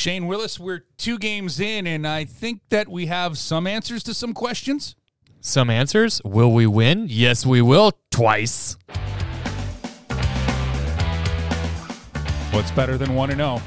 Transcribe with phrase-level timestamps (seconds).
[0.00, 4.14] Shane Willis, we're two games in, and I think that we have some answers to
[4.14, 4.96] some questions.
[5.42, 6.22] Some answers.
[6.24, 7.04] Will we win?
[7.10, 7.92] Yes, we will.
[8.10, 8.78] Twice.
[12.50, 13.60] What's better than 1 and 0?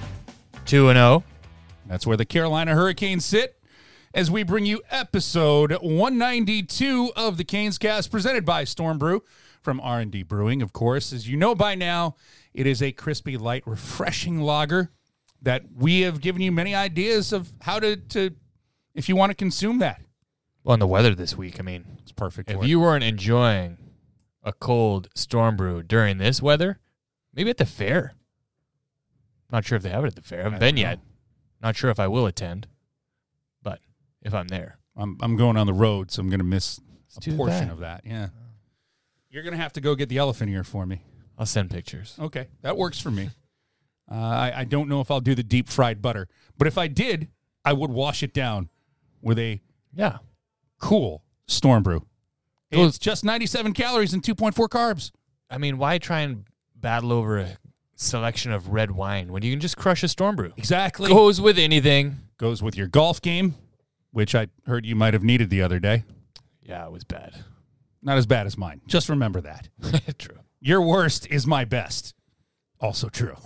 [0.65, 1.19] 2 and oh.
[1.19, 1.23] 0.
[1.85, 3.61] That's where the Carolina Hurricanes sit
[4.15, 9.21] as we bring you episode 192 of the Canes Cast presented by Storm Brew
[9.61, 11.13] from R&D Brewing, of course.
[11.13, 12.15] As you know by now,
[12.55, 14.89] it is a crispy, light, refreshing lager
[15.43, 18.31] that we have given you many ideas of how to, to
[18.95, 20.01] if you want to consume that.
[20.63, 22.49] Well, in the weather this week, I mean, It's perfect.
[22.49, 22.67] if for it.
[22.67, 23.77] you weren't enjoying
[24.43, 26.79] a cold storm brew during this weather,
[27.33, 28.13] maybe at the fair.
[29.51, 30.39] Not sure if they have it at the fair.
[30.39, 30.99] I haven't I been don't yet.
[31.61, 32.67] Not sure if I will attend,
[33.61, 33.79] but
[34.21, 36.79] if I'm there, I'm, I'm going on the road, so I'm going to miss
[37.17, 37.69] a portion bad.
[37.71, 38.01] of that.
[38.05, 38.27] Yeah.
[38.33, 38.39] Oh.
[39.29, 41.01] You're going to have to go get the elephant ear for me.
[41.37, 42.15] I'll send pictures.
[42.19, 43.29] Okay, that works for me.
[44.11, 46.87] Uh, I, I don't know if I'll do the deep fried butter, but if I
[46.87, 47.29] did,
[47.65, 48.69] I would wash it down
[49.21, 49.61] with a
[49.93, 50.17] Yeah.
[50.79, 52.05] cool storm brew.
[52.71, 55.11] Those- It's just 97 calories and 2.4 carbs.
[55.49, 56.45] I mean, why try and
[56.75, 57.57] battle over a
[57.95, 60.51] selection of red wine when you can just crush a storm brew?
[60.57, 61.09] Exactly.
[61.09, 62.17] Goes with anything.
[62.37, 63.55] Goes with your golf game,
[64.11, 66.03] which I heard you might have needed the other day.
[66.61, 67.35] Yeah, it was bad.
[68.01, 68.81] Not as bad as mine.
[68.87, 69.69] Just remember that.
[70.17, 70.39] True.
[70.59, 72.13] Your worst is my best.
[72.79, 73.37] Also true.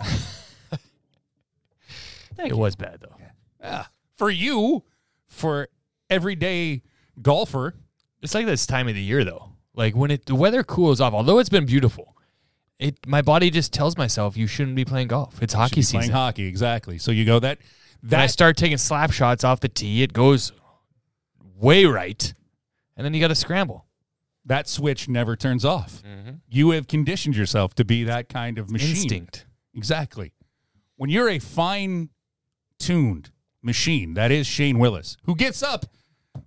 [2.38, 3.16] It was bad though.
[3.60, 3.86] Yeah.
[4.16, 4.84] For you,
[5.26, 5.68] for
[6.10, 6.82] everyday
[7.20, 7.74] golfer,
[8.22, 9.52] It's like this time of the year though.
[9.74, 12.16] Like when it the weather cools off, although it's been beautiful,
[12.78, 15.42] it my body just tells myself you shouldn't be playing golf.
[15.42, 16.00] It's should hockey be season.
[16.00, 16.46] playing hockey.
[16.46, 16.98] Exactly.
[16.98, 17.58] So you go that
[18.02, 20.52] Then I that start taking slap shots off the tee, it goes
[21.56, 22.34] way right,
[22.96, 23.84] and then you got to scramble.
[24.44, 26.02] that switch never turns off.
[26.02, 26.36] Mm-hmm.
[26.48, 28.90] You have conditioned yourself to be that kind of machine.
[28.90, 29.46] Instinct.
[29.74, 30.32] Exactly.
[30.96, 32.08] When you're a fine
[32.78, 33.30] tuned
[33.62, 35.86] machine, that is Shane Willis, who gets up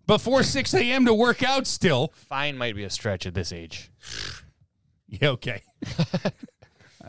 [0.07, 1.05] before 6 a.m.
[1.05, 2.11] to work out still.
[2.15, 3.91] Fine might be a stretch at this age.
[5.13, 5.61] Yeah, okay.
[5.99, 6.29] uh,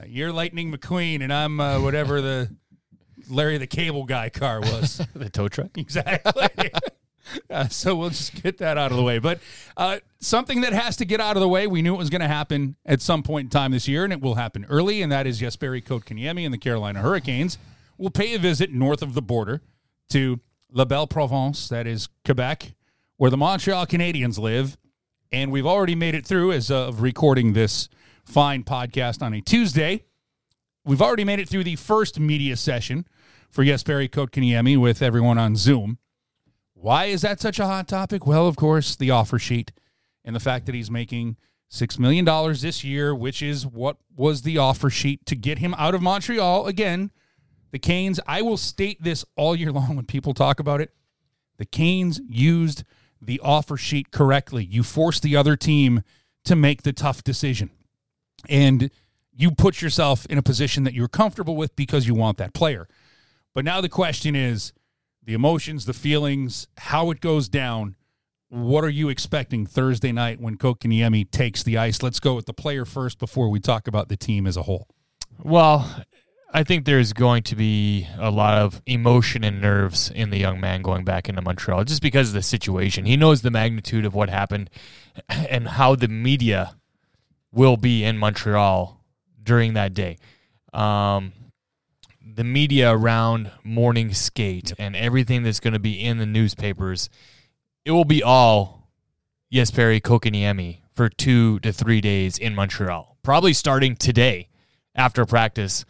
[0.08, 2.50] you're Lightning McQueen, and I'm uh, whatever the
[3.30, 5.00] Larry the Cable Guy car was.
[5.14, 5.78] the tow truck.
[5.78, 6.72] exactly.
[7.48, 9.20] Uh, so we'll just get that out of the way.
[9.20, 9.38] But
[9.76, 12.22] uh, something that has to get out of the way, we knew it was going
[12.22, 15.12] to happen at some point in time this year, and it will happen early, and
[15.12, 17.56] that is Jesperi Kotkaniemi and the Carolina Hurricanes
[17.98, 19.62] will pay a visit north of the border
[20.10, 22.74] to La Belle Province, that is Quebec,
[23.16, 24.76] where the Montreal Canadiens live.
[25.30, 27.88] And we've already made it through as of recording this
[28.24, 30.04] fine podcast on a Tuesday.
[30.84, 33.06] We've already made it through the first media session
[33.50, 35.98] for Jesperi Kotkaniemi with everyone on Zoom.
[36.74, 38.26] Why is that such a hot topic?
[38.26, 39.72] Well, of course, the offer sheet
[40.24, 41.36] and the fact that he's making
[41.70, 42.24] $6 million
[42.54, 46.66] this year, which is what was the offer sheet to get him out of Montreal.
[46.66, 47.10] Again,
[47.72, 50.92] the Canes, I will state this all year long when people talk about it.
[51.58, 52.84] The Canes used
[53.20, 54.64] the offer sheet correctly.
[54.64, 56.02] You force the other team
[56.44, 57.70] to make the tough decision.
[58.48, 58.90] And
[59.34, 62.88] you put yourself in a position that you're comfortable with because you want that player.
[63.54, 64.72] But now the question is
[65.22, 67.96] the emotions, the feelings, how it goes down.
[68.48, 72.02] What are you expecting Thursday night when Kotkaniemi takes the ice?
[72.02, 74.88] Let's go with the player first before we talk about the team as a whole.
[75.42, 76.04] Well,
[76.54, 80.60] I think there's going to be a lot of emotion and nerves in the young
[80.60, 83.06] man going back into Montreal just because of the situation.
[83.06, 84.68] He knows the magnitude of what happened
[85.28, 86.76] and how the media
[87.52, 89.00] will be in Montreal
[89.42, 90.18] during that day.
[90.74, 91.32] Um,
[92.22, 97.08] the media around morning skate and everything that's going to be in the newspapers,
[97.86, 98.88] it will be all
[99.50, 104.48] Jesperi Kotkaniemi for two to three days in Montreal, probably starting today
[104.94, 105.86] after practice.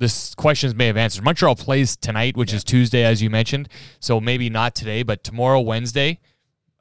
[0.00, 1.22] This questions may have answered.
[1.22, 3.68] Montreal plays tonight, which is Tuesday, as you mentioned.
[4.00, 6.18] So maybe not today, but tomorrow, Wednesday.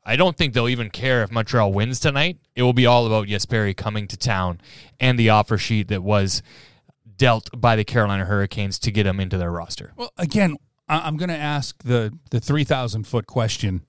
[0.05, 2.37] I don't think they'll even care if Montreal wins tonight.
[2.55, 4.61] It will be all about Jesperi coming to town
[5.01, 6.41] and the offer sheet that was
[7.17, 9.91] dealt by the Carolina Hurricanes to get him into their roster.
[9.97, 10.55] Well, again,
[10.87, 13.81] I'm going to ask the the three thousand foot question,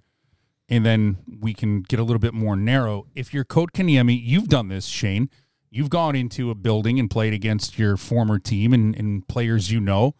[0.69, 3.07] and then we can get a little bit more narrow.
[3.15, 5.31] If you're Kotkaniemi, you've done this, Shane.
[5.71, 9.81] You've gone into a building and played against your former team and, and players you
[9.81, 10.15] know.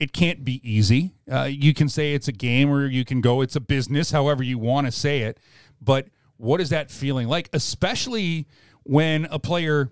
[0.00, 1.14] It can't be easy.
[1.30, 4.42] Uh, you can say it's a game, or you can go it's a business, however
[4.42, 5.38] you want to say it.
[5.80, 8.46] But what is that feeling like, especially
[8.82, 9.90] when a player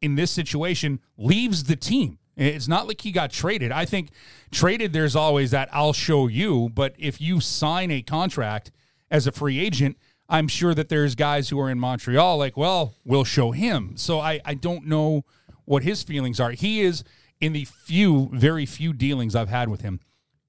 [0.00, 2.18] in this situation leaves the team.
[2.36, 3.70] It's not like he got traded.
[3.70, 4.10] I think
[4.50, 6.70] traded, there's always that I'll show you.
[6.72, 8.70] But if you sign a contract
[9.10, 9.98] as a free agent,
[10.30, 13.96] I'm sure that there's guys who are in Montreal like, well, we'll show him.
[13.96, 15.24] So I, I don't know
[15.64, 16.52] what his feelings are.
[16.52, 17.02] He is
[17.40, 19.98] in the few, very few dealings I've had with him.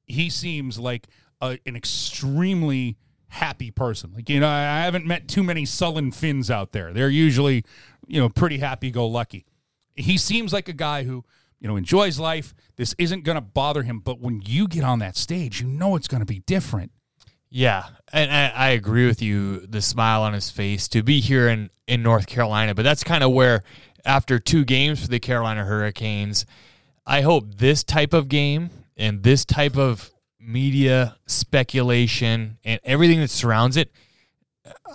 [0.06, 1.08] he seems like
[1.42, 2.98] a, an extremely
[3.30, 4.12] happy person.
[4.14, 6.94] Like, you know, I haven't met too many sullen Finns out there.
[6.94, 7.64] They're usually,
[8.08, 9.46] you know, pretty happy go lucky.
[9.96, 11.24] He seems like a guy who,
[11.60, 12.54] you know, enjoys life.
[12.76, 14.00] This isn't going to bother him.
[14.00, 16.92] But when you get on that stage, you know it's going to be different.
[17.50, 19.60] Yeah, and I, I, agree with you.
[19.68, 23.24] The smile on his face to be here in in North Carolina, but that's kind
[23.24, 23.64] of where
[24.06, 26.46] after two games for the Carolina Hurricanes,
[27.06, 33.30] I hope this type of game and this type of media speculation and everything that
[33.30, 33.92] surrounds it,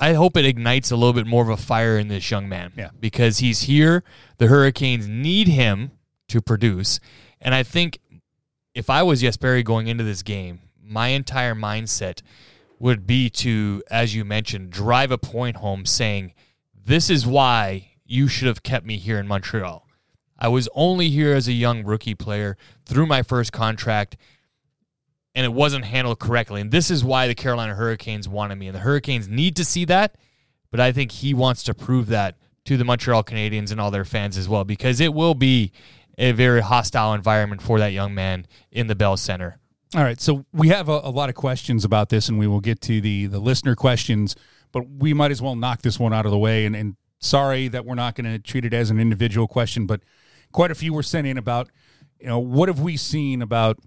[0.01, 2.73] I hope it ignites a little bit more of a fire in this young man.
[2.77, 2.91] Yeah.
[2.99, 4.03] Because he's here.
[4.39, 5.93] The Hurricanes need him
[6.29, 7.01] to produce.
[7.41, 8.01] And I think
[8.75, 12.23] if I was Jesperi going into this game, my entire mindset
[12.79, 16.35] would be to, as you mentioned, drive a point home saying,
[16.75, 19.87] This is why you should have kept me here in Montreal.
[20.39, 24.17] I was only here as a young rookie player through my first contract,
[25.35, 26.61] and it wasn't handled correctly.
[26.61, 28.69] And this is why the Carolina Hurricanes wanted me.
[28.69, 30.17] And the Hurricanes need to see that,
[30.71, 32.37] but I think he wants to prove that
[32.67, 35.73] to the Montreal Canadiens and all their fans as well, because it will be
[36.19, 39.59] a very hostile environment for that young man in the Bell Center.
[39.95, 42.61] All right, so we have a, a lot of questions about this, and we will
[42.61, 44.35] get to the the listener questions,
[44.73, 47.69] but we might as well knock this one out of the way and, and sorry
[47.69, 50.01] that we're not going to treat it as an individual question, but
[50.53, 51.71] quite a few were sent in about,
[52.21, 53.79] you know, what have we seen about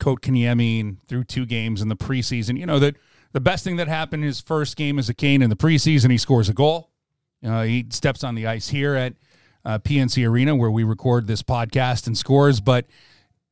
[0.00, 2.58] Kotkaniemi through two games in the preseason?
[2.58, 2.96] You know, that
[3.32, 6.18] the best thing that happened his first game as a Cane in the preseason, he
[6.18, 6.90] scores a goal.
[7.44, 9.14] Uh, he steps on the ice here at
[9.64, 12.60] uh, PNC Arena where we record this podcast and scores.
[12.60, 12.86] But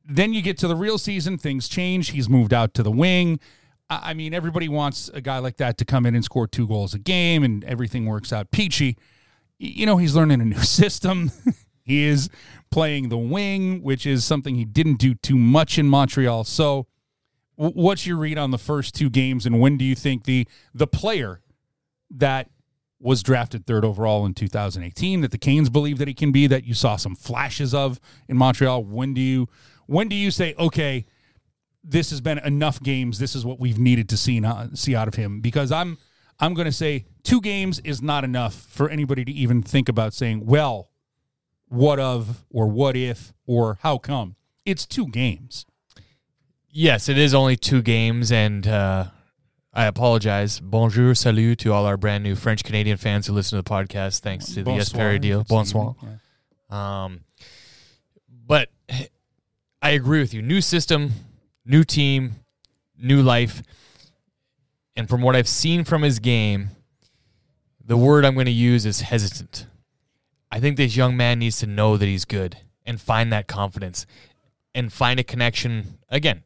[0.07, 2.09] then you get to the real season, things change.
[2.09, 3.39] He's moved out to the wing.
[3.89, 6.93] I mean, everybody wants a guy like that to come in and score two goals
[6.93, 8.97] a game and everything works out peachy
[9.59, 11.31] you know, he's learning a new system.
[11.83, 12.29] he is
[12.69, 16.43] playing the wing, which is something he didn't do too much in Montreal.
[16.43, 16.87] So,
[17.55, 20.87] what's your read on the first two games, and when do you think the the
[20.87, 21.41] player
[22.11, 22.49] that
[22.99, 26.63] was drafted third overall in 2018 that the Canes believe that he can be that
[26.65, 28.83] you saw some flashes of in Montreal?
[28.83, 29.47] When do you
[29.87, 31.05] when do you say okay?
[31.83, 33.17] This has been enough games.
[33.17, 34.41] This is what we've needed to see
[34.73, 35.41] see out of him.
[35.41, 35.97] Because I'm
[36.39, 40.13] I'm going to say two games is not enough for anybody to even think about
[40.13, 40.89] saying, well,
[41.67, 44.35] what of, or what if, or how come.
[44.65, 45.65] It's two games.
[46.69, 49.05] Yes, it is only two games, and uh,
[49.73, 50.59] I apologize.
[50.59, 54.19] Bonjour, salut to all our brand new French Canadian fans who listen to the podcast.
[54.19, 55.43] Thanks to Bonsoir, the Esperi deal.
[55.43, 55.95] Bonsoir.
[56.69, 57.03] Yeah.
[57.05, 57.21] Um,
[58.29, 58.69] but
[59.87, 60.41] I agree with you.
[60.41, 61.13] New system,
[61.63, 62.41] new team,
[62.99, 63.63] new life.
[64.97, 66.71] And from what I've seen from his game,
[67.81, 69.65] the word I'm going to use is hesitant.
[70.51, 74.05] I think this young man needs to know that he's good and find that confidence
[74.75, 76.43] and find a connection again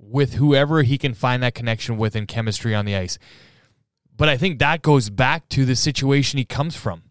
[0.00, 3.20] with whoever he can find that connection with in chemistry on the ice.
[4.16, 7.04] But I think that goes back to the situation he comes from.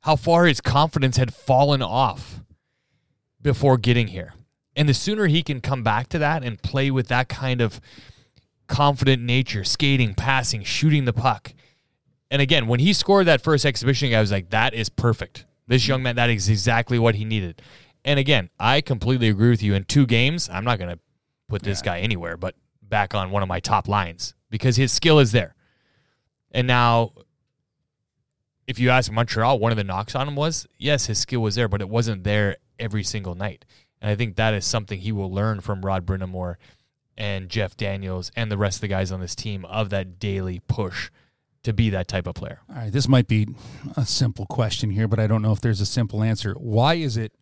[0.00, 2.40] How far his confidence had fallen off
[3.40, 4.32] before getting here.
[4.76, 7.80] And the sooner he can come back to that and play with that kind of
[8.68, 11.54] confident nature, skating, passing, shooting the puck.
[12.30, 15.46] And again, when he scored that first exhibition, I was like, that is perfect.
[15.66, 17.62] This young man, that is exactly what he needed.
[18.04, 19.74] And again, I completely agree with you.
[19.74, 21.00] In two games, I'm not going to
[21.48, 21.92] put this yeah.
[21.92, 25.54] guy anywhere but back on one of my top lines because his skill is there.
[26.52, 27.12] And now,
[28.66, 31.54] if you ask Montreal, one of the knocks on him was yes, his skill was
[31.54, 33.64] there, but it wasn't there every single night.
[34.00, 36.56] And I think that is something he will learn from Rod Brind'Amour
[37.16, 40.60] and Jeff Daniels and the rest of the guys on this team of that daily
[40.68, 41.10] push
[41.62, 42.60] to be that type of player.
[42.68, 43.48] All right, this might be
[43.96, 46.54] a simple question here, but I don't know if there's a simple answer.
[46.54, 47.32] Why is it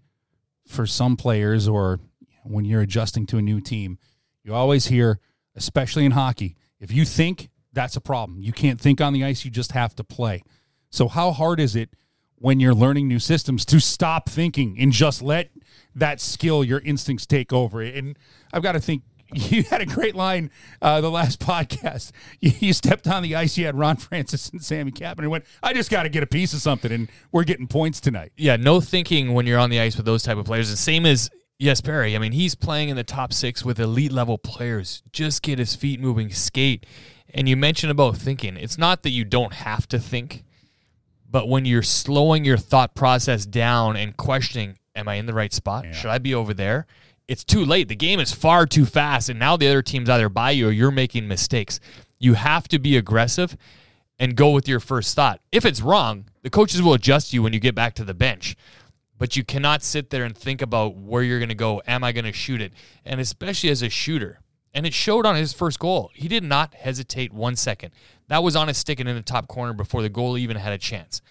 [0.67, 2.01] for some players or
[2.45, 3.99] when you're adjusting to a new team,
[4.43, 5.19] you always hear,
[5.57, 8.41] especially in hockey, if you think that's a problem.
[8.41, 10.43] You can't think on the ice, you just have to play.
[10.91, 11.91] So how hard is it
[12.45, 15.49] when you're learning new systems to stop thinking and just let
[15.95, 17.81] that skill, your instincts take over?
[17.81, 18.19] And
[18.53, 20.51] I've got to think you had a great line
[20.83, 22.13] uh, the last podcast.
[22.41, 23.57] You, you, stepped on the ice.
[23.57, 26.27] You had Ron Francis and Sami Kapanen and went, I just got to get a
[26.27, 28.33] piece of something, and we're getting points tonight.
[28.37, 30.71] Yeah, no thinking when you're on the ice with those type of players.
[30.71, 31.31] The same as
[31.63, 32.15] Jesperi.
[32.15, 35.03] I mean, he's playing in the top six with elite level players.
[35.13, 36.85] Just get his feet moving, skate.
[37.33, 38.59] And you mentioned about thinking.
[38.59, 40.45] It's not that you don't have to think,
[41.35, 45.53] but when you're slowing your thought process down and questioning, am I in the right
[45.53, 45.85] spot?
[45.85, 45.91] Yeah.
[45.91, 46.87] Should I be over there?
[47.27, 47.89] it's too late.
[47.89, 50.71] The game is far too fast, and now the other team's either by you or
[50.71, 51.81] you're making mistakes.
[52.19, 53.57] You have to be aggressive
[54.19, 55.41] and go with your first thought.
[55.51, 58.57] If it's wrong, the coaches will adjust you when you get back to the bench.
[59.19, 61.81] But you cannot sit there and think about where you're going to go.
[61.87, 62.73] Am I going to shoot it?
[63.05, 64.41] And especially as a shooter,
[64.75, 66.11] And it showed on his first goal.
[66.15, 67.93] He did not hesitate one second.
[68.29, 70.73] That was on his stick and in the top corner before the goal even had
[70.73, 71.23] a chance.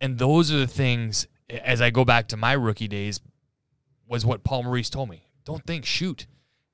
[0.00, 3.20] And those are the things, as I go back to my rookie days,
[4.06, 5.26] was what Paul Maurice told me.
[5.46, 6.26] Don't think, shoot.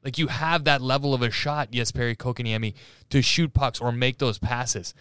[0.02, 2.75] Like you have that level of a shot, Jesperi Kotkaniemi,
[3.11, 4.95] to shoot pucks or make those passes.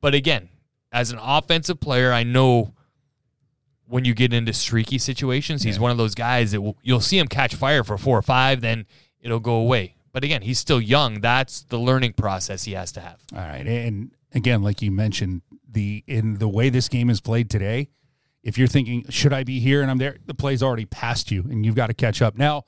[0.00, 0.48] But again,
[0.92, 2.72] as an offensive player, I know
[3.86, 5.82] when you get into streaky situations, he's Yeah.
[5.82, 8.60] one of those guys that will, you'll see him catch fire for four or five,
[8.62, 8.86] then
[9.20, 9.96] it'll go away.
[10.12, 11.20] But again, he's still young.
[11.20, 13.20] That's the learning process he has to have.
[13.34, 17.48] All right, and again, like you mentioned, the in the way this game is played
[17.48, 17.88] today,
[18.42, 21.42] if you're thinking, should I be here and I'm there, the play's already past you,
[21.42, 22.36] and you've got to catch up.
[22.36, 22.64] Now,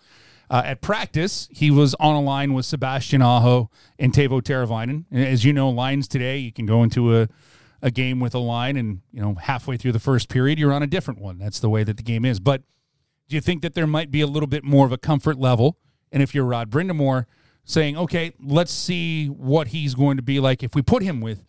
[0.51, 5.05] uh, at practice, he was on a line with Sebastian Aho and Teuvo Teravainen.
[5.11, 7.29] And As you know, lines today, you can go into a
[7.83, 10.83] a game with a line, and you know halfway through the first period, you're on
[10.83, 11.39] a different one.
[11.39, 12.41] That's the way that the game is.
[12.41, 12.63] But
[13.29, 15.77] do you think that there might be a little bit more of a comfort level?
[16.13, 17.27] And if you're Rod Brind'Amour,
[17.65, 21.43] saying, okay, let's see what he's going to be like if we put him with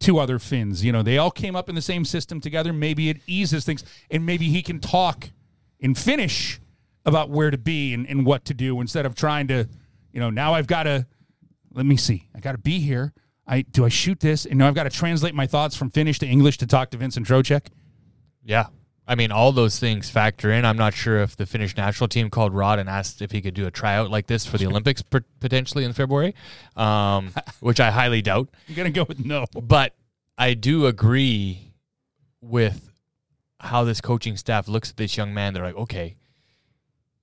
[0.00, 0.84] two other Finns.
[0.84, 2.72] You know, they all came up in the same system together.
[2.72, 5.30] Maybe it eases things, and maybe he can talk
[5.78, 6.60] in Finnish
[7.04, 9.68] about where to be and, and what to do instead of trying to,
[10.12, 11.06] you know, now I've got to,
[11.72, 13.12] let me see, I got to be here.
[13.46, 16.18] I do I shoot this, and now I've got to translate my thoughts from Finnish
[16.20, 17.66] to English to talk to Vincent Trocheck.
[18.44, 18.66] Yeah.
[19.10, 20.64] I mean, all those things factor in.
[20.64, 23.54] I'm not sure if the Finnish national team called Rod and asked if he could
[23.54, 26.32] do a tryout like this for the Olympics pot- potentially in February,
[26.76, 28.50] um, which I highly doubt.
[28.68, 29.46] I'm gonna go with no.
[29.60, 29.96] But
[30.38, 31.72] I do agree
[32.40, 32.88] with
[33.58, 35.54] how this coaching staff looks at this young man.
[35.54, 36.14] They're like, okay,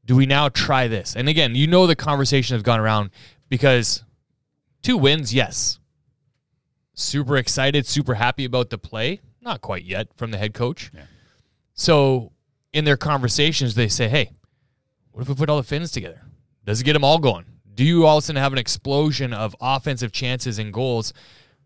[0.03, 1.15] do we now try this?
[1.15, 3.11] And again, you know the conversation has gone around
[3.47, 4.03] because
[4.81, 5.79] two wins, yes.
[6.95, 9.21] Super excited, super happy about the play.
[9.41, 10.91] Not quite yet from the head coach.
[10.93, 11.03] Yeah.
[11.77, 12.33] So
[12.73, 14.31] in their conversations, they say, hey,
[15.11, 16.21] what if we put all the Finns together?
[16.65, 17.45] Does it get them all going?
[17.73, 21.13] Do you all of a sudden have an explosion of offensive chances and goals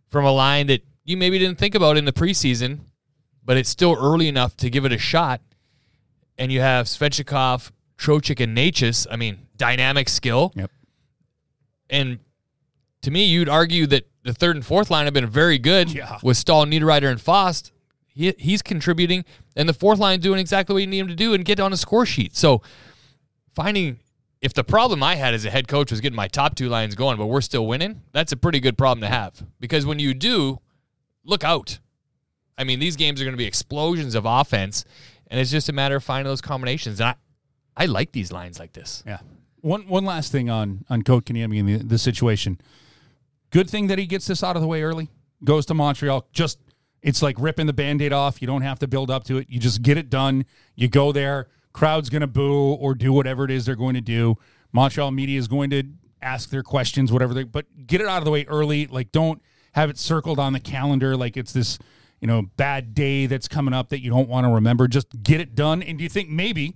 [0.09, 2.81] from a line that you maybe didn't think about in the preseason,
[3.43, 5.41] but it's still early enough to give it a shot?
[6.37, 9.07] And you have Svechnikov, Trocheck, and Necas.
[9.09, 10.51] I mean, dynamic skill.
[10.55, 10.69] Yep.
[11.89, 12.19] And
[13.03, 16.19] to me, you'd argue that the third and fourth line have been very good Yeah.
[16.21, 17.71] with Staal, Niederreiter, and Fast.
[18.07, 19.23] He, he's contributing,
[19.55, 21.73] and the fourth line doing exactly what you need him to do and get on
[21.73, 22.35] a score sheet.
[22.35, 22.61] So
[23.53, 23.99] finding
[24.41, 26.95] if the problem I had as a head coach was getting my top two lines
[26.95, 29.45] going, but we're still winning, that's a pretty good problem to have.
[29.59, 30.59] Because when you do,
[31.23, 31.79] look out.
[32.57, 34.83] I mean, these games are going to be explosions of offense,
[35.27, 36.99] and it's just a matter of finding those combinations.
[36.99, 37.15] And I,
[37.83, 39.03] I like these lines like this.
[39.05, 39.19] Yeah.
[39.61, 42.59] One one last thing on on Kotkaniemi and the, the situation.
[43.51, 45.09] Good thing that he gets this out of the way early.
[45.43, 46.25] Goes to Montreal.
[46.31, 46.57] Just
[47.01, 48.41] it's like ripping the band-aid off.
[48.41, 49.49] You don't have to build up to it.
[49.49, 50.45] You just get it done.
[50.75, 51.47] You go there.
[51.73, 54.37] Crowd's gonna boo or do whatever it is they're going to do.
[54.71, 55.83] Montreal media is going to
[56.21, 58.87] ask their questions, whatever they but get it out of the way early.
[58.87, 59.41] Like don't
[59.73, 61.79] have it circled on the calendar like it's this,
[62.19, 64.87] you know, bad day that's coming up that you don't want to remember.
[64.87, 65.81] Just get it done.
[65.81, 66.75] And do you think maybe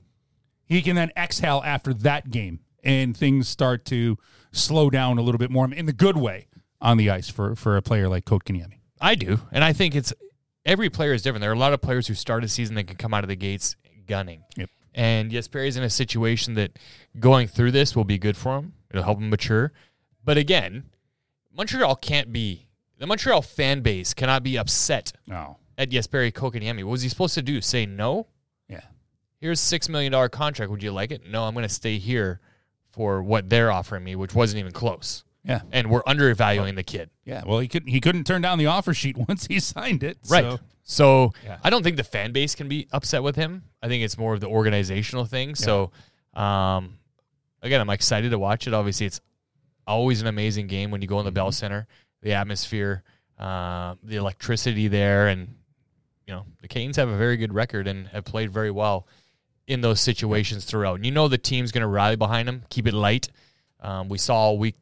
[0.65, 4.17] he can then exhale after that game and things start to
[4.51, 6.47] slow down a little bit more in the good way
[6.81, 8.79] on the ice for, for a player like Kotkaniemi.
[9.01, 10.13] I do, and I think it's
[10.65, 11.41] every player is different.
[11.41, 13.27] There are a lot of players who start a season that can come out of
[13.27, 13.75] the gates
[14.07, 14.43] gunning.
[14.57, 14.69] Yep.
[14.93, 16.79] And Jesperi's in a situation that
[17.19, 18.73] going through this will be good for him.
[18.89, 19.73] It'll help him mature.
[20.23, 20.85] But again,
[21.55, 25.57] Montreal can't be the Montreal fan base cannot be upset No.
[25.77, 26.83] at Jesperi Kotkaniemi.
[26.85, 27.59] What was he supposed to do?
[27.59, 28.27] Say no?
[28.69, 28.81] Yeah.
[29.41, 30.71] Here's six million dollar contract.
[30.71, 31.29] Would you like it?
[31.29, 32.39] No, I'm going to stay here
[32.93, 35.25] for what they're offering me, which wasn't even close.
[35.45, 35.61] Yeah.
[35.71, 37.09] And we're undervaluing the kid.
[37.23, 37.43] Yeah.
[37.45, 40.17] Well, he couldn't he couldn't turn down the offer sheet once he signed it.
[40.29, 40.43] Right.
[40.43, 41.57] So, So, Yeah.
[41.63, 43.63] I don't think the fan base can be upset with him.
[43.81, 45.55] I think it's more of the organizational thing.
[45.55, 45.91] So,
[46.33, 46.97] um,
[47.61, 48.73] again, I'm excited to watch it.
[48.73, 49.21] Obviously, it's
[49.87, 51.87] always an amazing game when you go in the Bell Center,
[52.21, 53.03] the atmosphere,
[53.39, 55.55] uh, the electricity there, and
[56.27, 59.07] you know the Canes have a very good record and have played very well
[59.67, 60.95] in those situations throughout.
[60.95, 63.29] And you know the team's going to rally behind them, keep it light.
[63.79, 64.75] Um, we saw all week,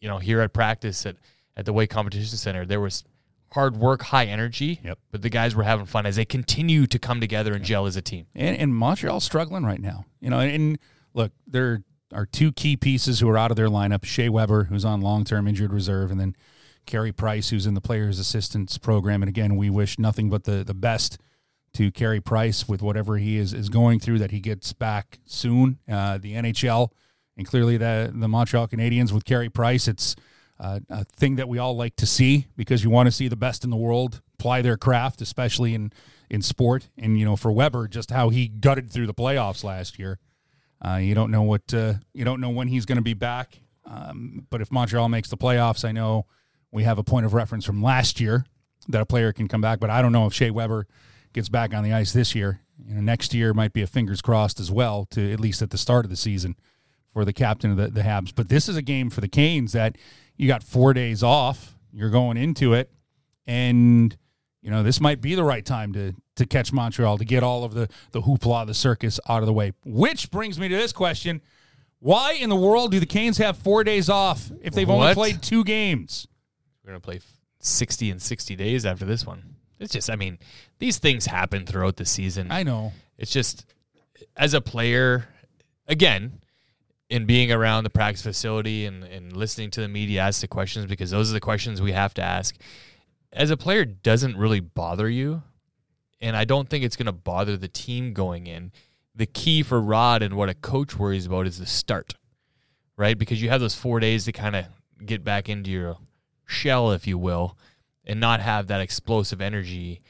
[0.00, 1.16] you know, here at practice at
[1.56, 3.04] at the Wake Competition Center, there was
[3.52, 4.80] hard work, high energy.
[4.84, 4.98] Yep.
[5.10, 7.96] But the guys were having fun as they continue to come together and gel as
[7.96, 8.26] a team.
[8.34, 10.04] and, and Montreal's struggling right now.
[10.20, 10.78] You know, and
[11.14, 14.84] look, there are two key pieces who are out of their lineup: Shea Weber, who's
[14.84, 16.36] on long-term injured reserve, and then
[16.84, 19.22] Carey Price, who's in the players' assistance program.
[19.22, 21.18] And again, we wish nothing but the the best
[21.74, 24.18] to Carey Price with whatever he is is going through.
[24.18, 25.78] That he gets back soon.
[25.88, 26.90] Uh, the NHL
[27.36, 29.88] and clearly the the Montreal Canadiens with Carey Price.
[29.88, 30.16] It's
[30.58, 33.36] uh, a thing that we all like to see because you want to see the
[33.36, 35.92] best in the world ply their craft, especially in
[36.30, 36.88] in sport.
[36.96, 40.18] And you know, for Weber, just how he gutted through the playoffs last year.
[40.84, 43.58] Uh, you don't know what uh, you don't know when he's going to be back.
[43.84, 46.26] Um, but if Montreal makes the playoffs, I know
[46.72, 48.44] we have a point of reference from last year
[48.88, 49.78] that a player can come back.
[49.78, 50.86] But I don't know if Shea Weber
[51.32, 52.60] gets back on the ice this year.
[52.84, 55.70] You know, next year might be a fingers crossed as well, to at least at
[55.70, 56.56] the start of the season
[57.16, 58.30] for the captain of the, the Habs.
[58.34, 59.96] But this is a game for the Canes that
[60.36, 61.74] you got four days off.
[61.90, 62.92] You're going into it,
[63.46, 64.14] and
[64.60, 67.64] you know this might be the right time to to catch Montreal to get all
[67.64, 69.72] of the the hoopla, the circus out of the way.
[69.86, 71.40] Which brings me to this question:
[72.00, 75.40] Why in the world do the Canes have four days off if they've only played
[75.40, 76.28] two games?
[76.84, 77.20] We're gonna play
[77.60, 79.56] 60 and 60 days after this one.
[79.80, 80.38] It's just, I mean,
[80.80, 82.48] these things happen throughout the season.
[82.50, 82.92] I know.
[83.16, 83.66] It's just,
[84.36, 85.28] as a player,
[85.88, 86.40] again,
[87.08, 90.86] in being around the practice facility and, and listening to the media ask the questions,
[90.86, 92.56] because those are the questions we have to ask.
[93.32, 95.42] As a player, doesn't really bother you.
[96.20, 98.72] And I don't think it's going to bother the team going in.
[99.14, 102.14] The key for Rod and what a coach worries about is the start,
[102.96, 103.18] right?
[103.18, 104.64] Because you have those four days to kind of
[105.04, 105.98] get back into your
[106.46, 107.58] shell, if you will,
[108.04, 110.00] and not have that explosive energy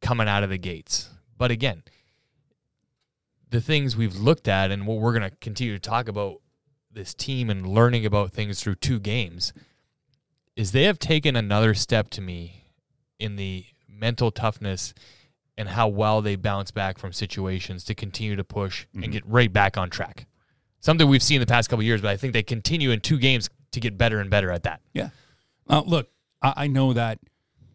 [0.00, 1.10] coming out of the gates.
[1.36, 1.82] But again,
[3.50, 6.40] the things we've looked at and what we're going to continue to talk about
[6.96, 9.52] this team and learning about things through two games
[10.56, 12.64] is they have taken another step to me
[13.18, 14.94] in the mental toughness
[15.58, 19.52] and how well they bounce back from situations to continue to push and get right
[19.52, 20.26] back on track.
[20.80, 23.18] Something we've seen the past couple of years, but I think they continue in two
[23.18, 24.80] games to get better and better at that.
[24.92, 25.10] Yeah.
[25.68, 26.10] Uh, look,
[26.42, 27.18] I, I know that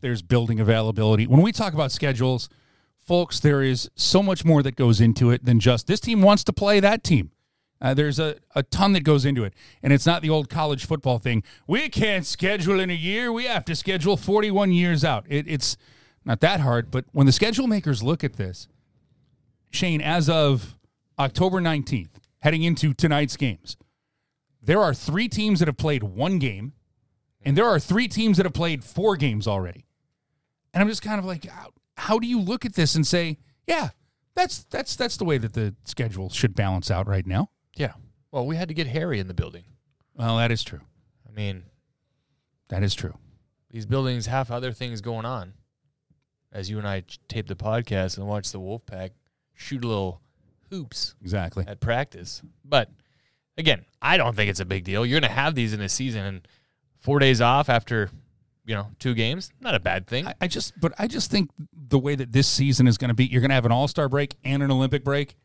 [0.01, 1.27] there's building availability.
[1.27, 2.49] When we talk about schedules,
[2.99, 6.43] folks, there is so much more that goes into it than just this team wants
[6.45, 7.31] to play that team.
[7.81, 9.53] Uh, there's a, a ton that goes into it.
[9.81, 11.43] And it's not the old college football thing.
[11.67, 13.31] We can't schedule in a year.
[13.31, 15.25] We have to schedule 41 years out.
[15.27, 15.77] It, it's
[16.23, 16.91] not that hard.
[16.91, 18.67] But when the schedule makers look at this,
[19.71, 20.75] Shane, as of
[21.17, 22.09] October 19th,
[22.39, 23.77] heading into tonight's games,
[24.61, 26.73] there are three teams that have played one game,
[27.41, 29.85] and there are three teams that have played four games already.
[30.73, 33.39] And I'm just kind of like, how, how do you look at this and say,
[33.65, 33.89] yeah,
[34.35, 37.49] that's that's that's the way that the schedule should balance out right now?
[37.75, 37.93] Yeah.
[38.31, 39.63] Well, we had to get Harry in the building.
[40.15, 40.81] Well, that is true.
[41.27, 41.63] I mean,
[42.69, 43.17] That is true.
[43.69, 45.53] these buildings have other things going on.
[46.53, 49.11] As you and I tape the podcast and watch the Wolfpack
[49.53, 50.21] shoot a little
[50.69, 51.63] hoops Exactly.
[51.67, 52.41] at practice.
[52.65, 52.89] But
[53.57, 55.05] again, I don't think it's a big deal.
[55.05, 56.47] You're going to have these in a season and
[56.99, 58.09] four days off after,
[58.65, 60.27] you know, two games, not a bad thing.
[60.27, 63.13] I, I just, but I just think the way that this season is going to
[63.13, 65.35] be, you're going to have an All Star break and an Olympic break.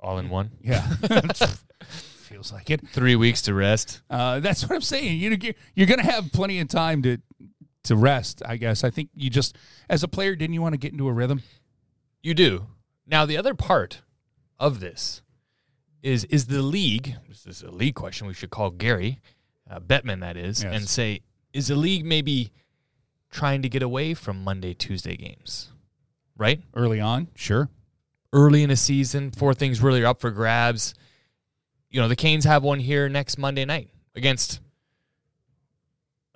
[0.00, 0.50] All in one.
[0.62, 0.80] Yeah,
[1.84, 2.86] feels like it.
[2.88, 4.00] Three weeks to rest.
[4.08, 5.18] Uh, that's what I'm saying.
[5.20, 5.36] You
[5.74, 7.18] you're going to have plenty of time to
[7.84, 8.42] to rest.
[8.46, 8.82] I guess.
[8.84, 9.56] I think you just,
[9.88, 11.42] as a player, didn't you want to get into a rhythm?
[12.22, 12.66] You do.
[13.06, 14.02] Now, the other part
[14.58, 15.22] of this
[16.02, 17.16] is is the league.
[17.28, 18.26] This is a league question.
[18.26, 19.20] We should call Gary
[19.70, 20.74] uh, Bettman, that is, Yes.
[20.74, 21.20] and say,
[21.52, 22.52] is the league maybe
[23.30, 25.70] trying to get away from Monday, Tuesday games,
[26.36, 26.60] right?
[26.74, 27.68] Early on, sure.
[28.32, 30.94] Early in a season, before things really are up for grabs.
[31.90, 34.60] You know, the Canes have one here next Monday night against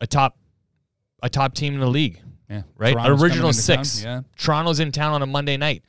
[0.00, 0.36] a top
[1.22, 2.92] a top team in the league Yeah, right?
[2.92, 3.54] Toronto's Original town.
[3.54, 4.02] six.
[4.02, 5.84] Yeah, Toronto's in town on a Monday night.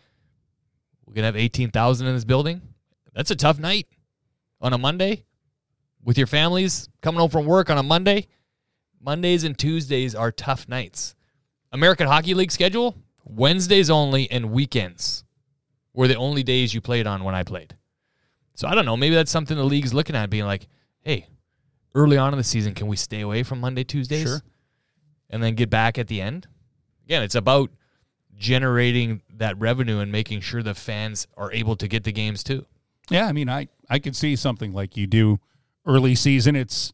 [1.05, 2.61] We're gonna have eighteen thousand in this building.
[3.13, 3.87] That's a tough night
[4.61, 5.25] on a Monday
[6.03, 8.27] with your families coming home from work on a Monday.
[9.01, 11.15] Mondays and Tuesdays are tough nights.
[11.71, 15.24] American Hockey League schedule Wednesdays only and weekends
[15.95, 17.75] were the only days you played on when I played.
[18.53, 18.97] So I don't know.
[18.97, 20.67] Maybe that's something the league's looking at, being like,
[21.01, 21.27] hey,
[21.93, 24.23] early on in the season, can we stay away from Monday, Tuesdays?
[24.23, 24.41] Sure.
[25.29, 26.47] And then get back at the end?
[27.05, 27.71] Again, it's about
[28.35, 32.65] generating that revenue and making sure the fans are able to get the games too.
[33.09, 33.27] yeah.
[33.27, 35.39] I mean, I I could see something like you do
[35.85, 36.55] early season.
[36.55, 36.93] It's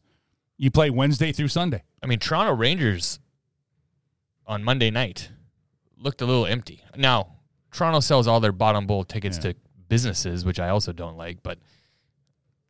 [0.56, 1.82] you play Wednesday through Sunday.
[2.02, 3.18] I mean, Toronto Rangers
[4.46, 5.30] on Monday night
[5.96, 6.84] looked a little empty.
[6.96, 7.36] Now,
[7.72, 9.52] Toronto sells all their bottom bowl tickets Yeah.
[9.52, 9.58] to
[9.88, 11.58] businesses, which I also don't like, but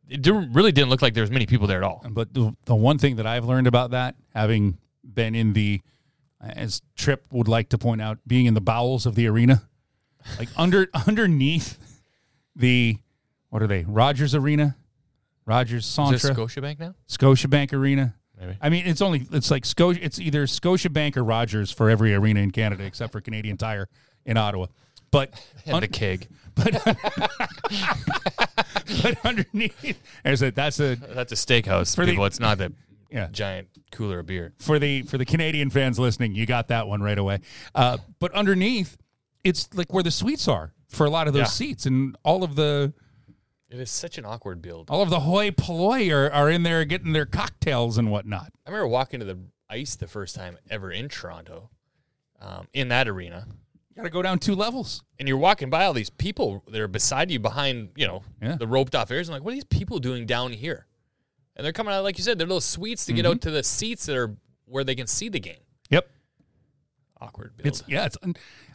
[0.09, 2.05] it didn't, really didn't look like there was many people there at all.
[2.09, 5.81] But the, the one thing that I've learned about that, having been in the,
[6.41, 9.63] as Trip would like to point out, being in the bowels of the arena,
[10.37, 11.77] like under underneath
[12.55, 12.97] the,
[13.49, 13.83] what are they?
[13.85, 14.75] Rogers Arena,
[15.45, 16.95] Rogers Centre, Scotiabank now?
[17.07, 18.15] Scotiabank Arena.
[18.39, 18.57] Maybe.
[18.61, 19.99] I mean, it's only it's like Scotia.
[20.03, 23.87] It's either Scotiabank or Rogers for every arena in Canada, except for Canadian Tire
[24.25, 24.67] in Ottawa.
[25.13, 25.31] But
[25.65, 26.27] And un- the keg.
[26.55, 26.73] but
[29.01, 31.95] but underneath, there's a that's a That's a steakhouse.
[31.95, 32.25] For the- people.
[32.25, 32.73] it's not the
[33.09, 33.27] Yeah.
[33.31, 34.53] giant cooler of beer.
[34.59, 37.39] for the for the Canadian fans listening, you got that one right away.
[37.73, 38.97] Uh, but underneath,
[39.43, 41.45] it's like where the suites are for a lot of those Yeah.
[41.47, 42.93] seats and all of the
[43.69, 44.89] It is such an awkward build.
[44.91, 48.51] All of the hoi polloi are, are in there getting their cocktails and whatnot.
[48.65, 51.69] I remember walking to the ice the first time ever in Toronto,
[52.39, 53.47] um, in that arena,
[53.95, 55.03] Got to go down two levels.
[55.19, 58.55] and you're walking by all these people that are beside you behind, you know, Yeah.
[58.55, 59.29] the roped off areas.
[59.29, 60.87] I'm like, what are these people doing down here?
[61.55, 63.61] And they're coming out, like you said, they're little suites to get out to the
[63.63, 65.59] seats that are where they can see the game.
[65.91, 66.09] Yep.
[67.21, 67.67] Awkward build.
[67.67, 68.05] It's yeah.
[68.05, 68.17] It's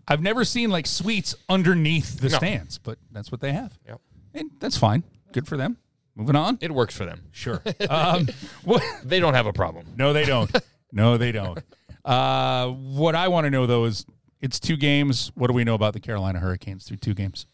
[0.06, 2.38] I've never seen like suites underneath the No.
[2.38, 4.00] stands, but that's what they have, Yep.
[4.34, 5.02] and that's fine.
[5.32, 5.76] Good for them.
[6.14, 6.58] Moving on.
[6.60, 7.24] It works for them.
[7.32, 7.60] Sure.
[7.90, 8.28] um,
[8.64, 8.82] what?
[9.04, 9.86] They don't have a problem.
[9.96, 10.50] No, they don't.
[10.90, 11.58] No, they don't.
[12.02, 14.06] Uh, what I want to know though is
[14.40, 15.32] it's two games.
[15.34, 17.46] What do we know about the Carolina Hurricanes through two games?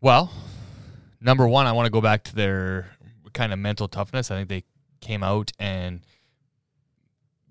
[0.00, 0.32] Well,
[1.20, 2.90] number one, I want to go back to their
[3.32, 4.30] kind of mental toughness.
[4.30, 4.64] I think they
[5.00, 6.00] came out and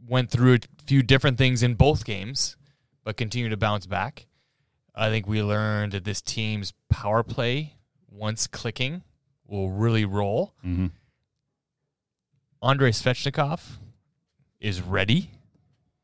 [0.08, 2.56] went through a few different things in both games,
[3.04, 4.28] but continue to bounce back.
[4.96, 7.76] I think we learned that this team's power play,
[8.10, 9.04] once clicking,
[9.46, 10.54] will really roll.
[10.66, 10.88] Mm-hmm.
[12.64, 13.62] Andrei Svechnikov
[14.60, 15.32] is ready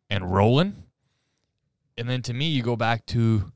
[0.09, 0.82] and rolling.
[1.97, 3.51] And then to me, you go back to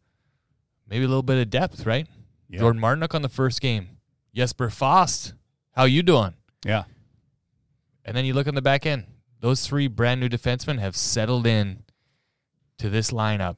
[0.87, 2.07] maybe a little bit of depth, right?
[2.49, 2.59] Yeah.
[2.59, 3.89] Jordan Martinook on the first game.
[4.33, 5.33] Jesper Fast,
[5.71, 6.33] how you doing?
[6.65, 6.83] Yeah.
[8.05, 9.05] And then you look on the back end.
[9.39, 11.83] Those three brand new defensemen have settled in
[12.77, 13.57] to this lineup,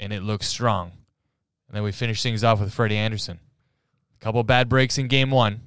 [0.00, 0.92] and it looks strong.
[1.68, 3.38] And then we finish things off with Freddie Andersen.
[4.20, 5.60] A couple bad breaks in game one.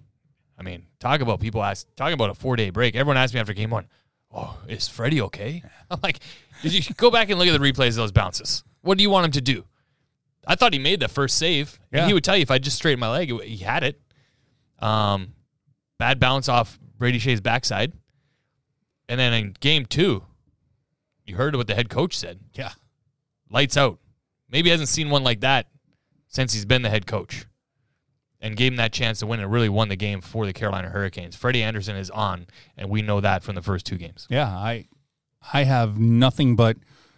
[0.58, 2.96] I mean, talk about people ask talking about a four day break.
[2.96, 3.88] Everyone asked me after game one,
[4.32, 6.24] "Oh, is Freddie okay?" I'm like, "Did
[6.74, 8.64] you go back and look at the replays of those bounces?
[8.82, 9.66] What do you want him to do?"
[10.48, 11.80] I thought he made the first save.
[11.92, 14.00] And he would tell you if I just straightened my leg, he had it.
[14.80, 15.34] Um,
[15.98, 17.94] bad bounce off Brady Skjei's backside.
[19.10, 20.24] And then in game two,
[21.26, 22.40] you heard what the head coach said.
[22.54, 22.72] Yeah.
[23.50, 24.00] Lights out.
[24.50, 25.68] Maybe he hasn't seen one like that
[26.28, 27.46] since he's been the head coach.
[28.42, 30.90] And gave him that chance to win and really won the game for the Carolina
[30.90, 31.36] Hurricanes.
[31.36, 32.46] Freddie Andersen is on,
[32.78, 34.28] and we know that from the first two games.
[34.30, 34.48] Yeah.
[34.48, 34.88] I
[35.54, 36.78] I have nothing but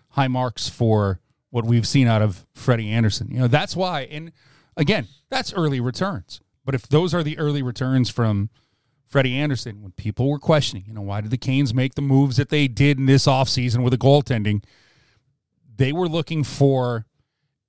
[0.09, 3.29] high marks for what we've seen out of Freddie Andersen.
[3.31, 4.31] You know, that's why and
[4.75, 6.41] again, that's early returns.
[6.65, 8.49] But if those are the early returns from
[9.05, 12.37] Freddie Andersen, when people were questioning, you know, why did the Canes make the moves
[12.37, 14.63] that they did in this offseason with the goaltending?
[15.77, 17.05] They were looking for,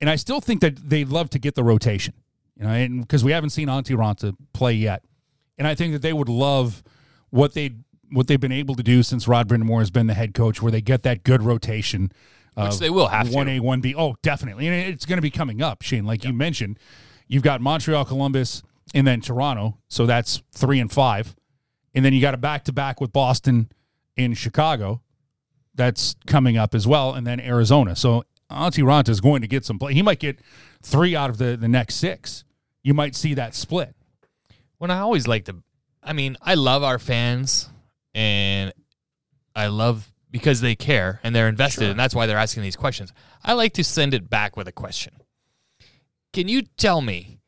[0.01, 2.13] and I still think that they'd love to get the rotation,
[2.57, 5.05] you know, because we haven't seen Antti Raanta play yet.
[5.57, 6.83] And I think that they would love
[7.29, 7.71] what they
[8.11, 10.71] what they've been able to do since Rod Brind'Amour has been the head coach, where
[10.71, 12.11] they get that good rotation.
[12.55, 13.33] Which they will have.
[13.33, 13.95] One A, one B.
[13.95, 16.05] Oh, definitely, and it's going to be coming up, Shane.
[16.05, 16.77] Like you mentioned,
[17.27, 19.77] you've got Montreal, Columbus, and then Toronto.
[19.87, 21.35] So that's three and five,
[21.93, 23.71] and then you got a back to back with Boston
[24.17, 25.01] in Chicago.
[25.73, 27.95] That's coming up as well, and then Arizona.
[27.95, 29.93] So Antti Raanta is going to get some play.
[29.93, 30.39] He might get
[30.81, 32.43] three out of the the next six.
[32.83, 33.95] You might see that split.
[34.79, 35.57] when I always like to,
[36.03, 37.69] I mean, I love our fans
[38.19, 38.73] and
[39.55, 41.91] I love because they care and they're invested Sure.
[41.91, 43.13] and that's why they're asking these questions.
[43.43, 45.13] I like to send it back with a question.
[46.33, 47.39] Can you tell me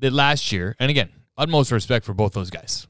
[0.00, 2.86] that last year, and again, utmost respect for both those guys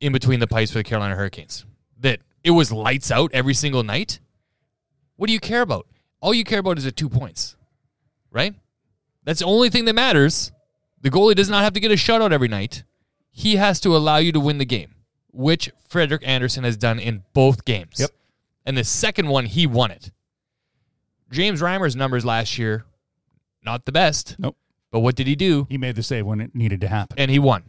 [0.00, 1.64] in between the pipes for the Carolina Hurricanes,
[1.98, 4.20] that it was lights out every single night?
[5.16, 5.86] What do you care about?
[6.20, 7.56] All you care about is the two points,
[8.30, 8.54] right?
[9.24, 10.52] That's the only thing that matters.
[11.00, 12.84] The goalie does not have to get a shutout every night.
[13.30, 14.94] He has to allow you to win the game,
[15.36, 17.96] which Frederik Andersen has done in both games.
[17.98, 18.10] Yep.
[18.64, 20.10] And the second one, he won it.
[21.30, 22.84] James Reimer's numbers last year,
[23.62, 24.36] not the best.
[24.38, 24.56] Nope.
[24.90, 25.66] But what did he do?
[25.68, 27.18] He made the save when it needed to happen.
[27.18, 27.64] And he won.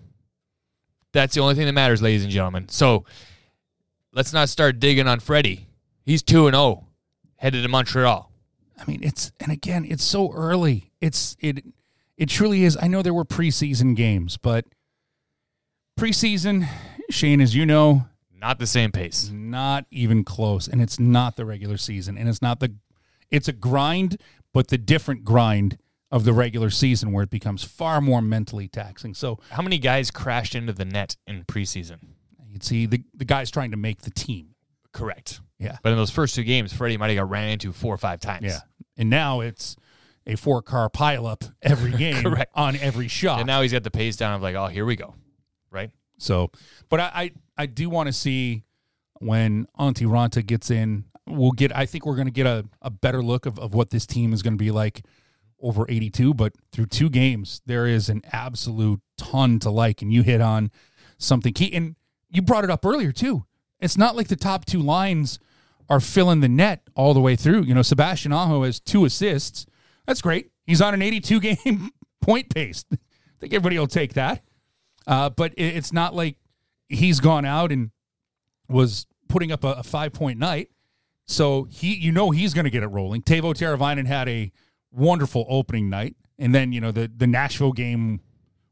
[1.12, 2.70] That's the only thing that matters, ladies and gentlemen.
[2.70, 3.06] So
[4.14, 5.68] let's not start digging on Freddie.
[6.06, 6.88] He's 2 and 0,
[7.38, 8.32] headed to Montreal.
[8.80, 10.92] I mean, it's and again, it's so early.
[11.02, 11.66] It's it
[12.16, 12.78] it truly is.
[12.80, 14.66] I know there were preseason games, but
[15.98, 16.68] preseason,
[17.10, 18.06] Shane, as you know,
[18.40, 19.30] Not the same pace.
[19.34, 22.76] not even close, and it's not the regular season, and it's not the.
[23.30, 24.22] It's a grind,
[24.54, 25.78] but the different grind
[26.12, 29.14] of the regular season, where it becomes far more mentally taxing.
[29.14, 31.98] So How many guys crashed into the net in preseason?
[32.50, 34.56] you'd see the the guys trying to make the team.
[34.94, 35.42] Correct.
[35.60, 37.98] Yeah, But in those first two games, Freddie might have got ran into four or
[37.98, 38.46] five times.
[38.46, 38.60] yeah,
[38.96, 39.76] and now it's
[40.28, 42.52] a four car pileup every game Correct.
[42.56, 43.40] on every shot.
[43.40, 45.16] And now he's got the pace down of like, oh, here we go.
[45.72, 45.92] Right?
[46.18, 46.52] So,
[46.90, 48.64] but I I, I do want to see
[49.20, 51.06] when Antti Raanta gets in.
[51.28, 51.76] We'll get.
[51.76, 54.34] I think we're going to get a, a better look of, of what this team
[54.34, 55.04] is going to be like
[55.62, 56.34] over 82.
[56.34, 60.72] But through two games, there is an absolute ton to like, and you hit on
[61.18, 61.74] something key.
[61.74, 61.96] And
[62.30, 63.46] you brought it up earlier too.
[63.80, 65.40] It's not like the top two lines
[65.90, 67.64] are filling the net all the way through.
[67.64, 69.66] You know, Sebastian Aho has two assists.
[70.06, 70.52] That's great.
[70.66, 71.90] He's on an 82 game
[72.22, 72.86] point pace.
[72.92, 72.98] I
[73.40, 74.44] think everybody will take that.
[75.08, 76.36] Uh, but it, it's not like
[76.90, 77.92] he's gone out and
[78.70, 80.70] was putting up a, a five point night.
[81.26, 83.22] So he, you know, he's going to get it rolling.
[83.22, 84.52] Teuvo Teravainen had a
[84.92, 88.22] wonderful opening night, and then you know the the Nashville game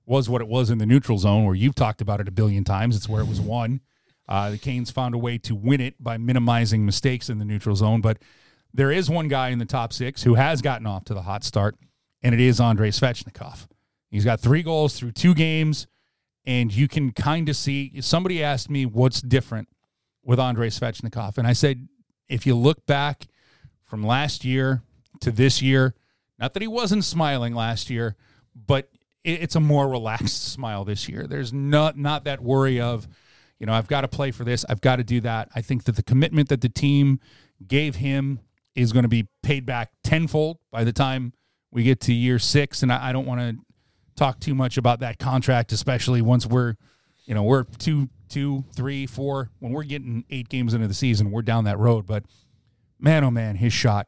[0.06, 2.64] was what it was in the neutral zone, where you've talked about it a billion
[2.64, 2.96] times.
[2.96, 3.82] It's where it was won.
[4.28, 7.76] Uh, the Canes found a way to win it by minimizing mistakes in the neutral
[7.76, 8.18] zone, but
[8.74, 11.44] there is one guy in the top six who has gotten off to the hot
[11.44, 11.76] start,
[12.24, 13.68] and it is Andrei Svechnikov.
[14.10, 15.88] He's got three goals through two games,
[16.46, 17.92] and you can kind of see.
[18.02, 19.70] Somebody asked me what's different
[20.24, 21.88] with Andrei Svechnikov, and I said
[22.28, 23.28] if you look back
[23.84, 24.82] from last year
[25.22, 25.94] to this year,
[26.40, 28.16] not that he wasn't smiling last year,
[28.56, 28.90] but
[29.24, 31.28] it's a more relaxed smile this year.
[31.28, 33.08] There's not not that worry of,
[33.60, 35.50] you know, I've got to play for this, I've got to do that.
[35.56, 37.20] I think that the commitment that the team
[37.66, 38.40] gave him
[38.76, 41.34] is going to be paid back tenfold by the time
[41.72, 42.84] we get to year six.
[42.84, 43.58] And I, I don't want to
[44.16, 46.76] talk too much about that contract, especially once we're,
[47.26, 49.52] you know, we're two, two, three, four.
[49.60, 52.06] When we're getting eight games into the season, we're down that road.
[52.06, 52.24] But
[53.00, 54.08] man, oh man, his shot,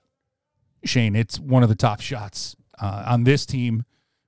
[0.83, 3.83] Shane, it's one of the top shots uh, on this team,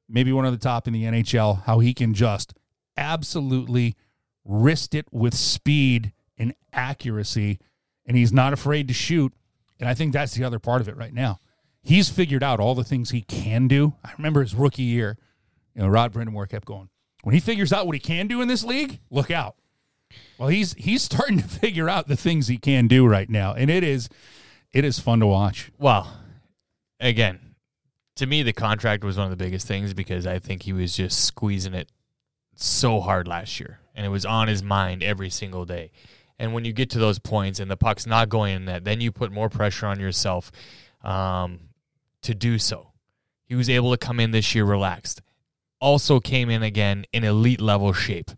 [0.08, 1.64] maybe one of the top in the NHL.
[1.64, 2.54] How he can just
[2.98, 3.96] absolutely
[4.44, 7.60] wrist it with speed and accuracy,
[8.06, 9.34] and he's not afraid to shoot.
[9.80, 11.40] And I think that's the other part of it right now.
[11.82, 13.94] He's figured out all the things he can do.
[14.04, 15.18] I remember his rookie year,
[15.80, 16.90] you know, Rod Brind'Amour kept going.
[17.24, 19.56] When he figures out what he can do in this league, look out.
[20.38, 23.70] Well, he's he's starting to figure out the things he can do right now, and
[23.70, 24.10] it is
[24.74, 25.72] it is fun to watch.
[25.78, 26.12] Well,
[27.00, 27.56] again,
[28.18, 30.98] to me, the contract was one of the biggest things because I think he was
[30.98, 31.90] just squeezing it
[32.56, 35.92] so hard last year, and it was on his mind every single day.
[36.38, 39.00] And when you get to those points and the puck's not going in that, then
[39.00, 40.52] you put more pressure on yourself
[41.04, 41.60] um,
[42.24, 42.92] to do so.
[43.46, 45.22] He was able to come in this year relaxed.
[45.82, 48.32] Also came in again in elite level shape.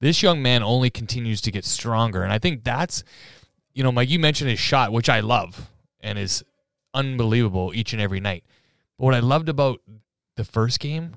[0.00, 2.22] This young man only continues to get stronger.
[2.22, 3.04] And I think that's,
[3.72, 6.44] you know, Mike, you mentioned his shot, which I love and is
[6.92, 8.44] unbelievable each and every night.
[8.98, 9.80] But what I loved about
[10.36, 11.14] the first game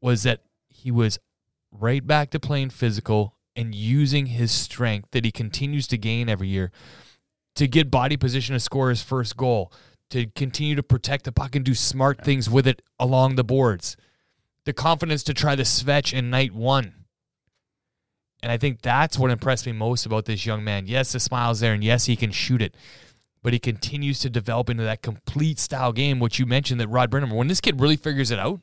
[0.00, 1.18] was that he was
[1.70, 6.48] right back to playing physical and using his strength that he continues to gain every
[6.48, 6.70] year
[7.54, 9.72] to get body position to score his first goal,
[10.10, 13.96] to continue to protect the puck and do smart things with it along the boards.
[14.64, 16.94] The confidence to try the Svetch in night one.
[18.42, 20.86] And I think that's what impressed me most about this young man.
[20.86, 22.74] Yes, the smile's there, and yes, he can shoot it,
[23.42, 27.10] but he continues to develop into that complete style game, which you mentioned that Rod
[27.10, 28.60] Brind'Amour, when this kid really figures it out,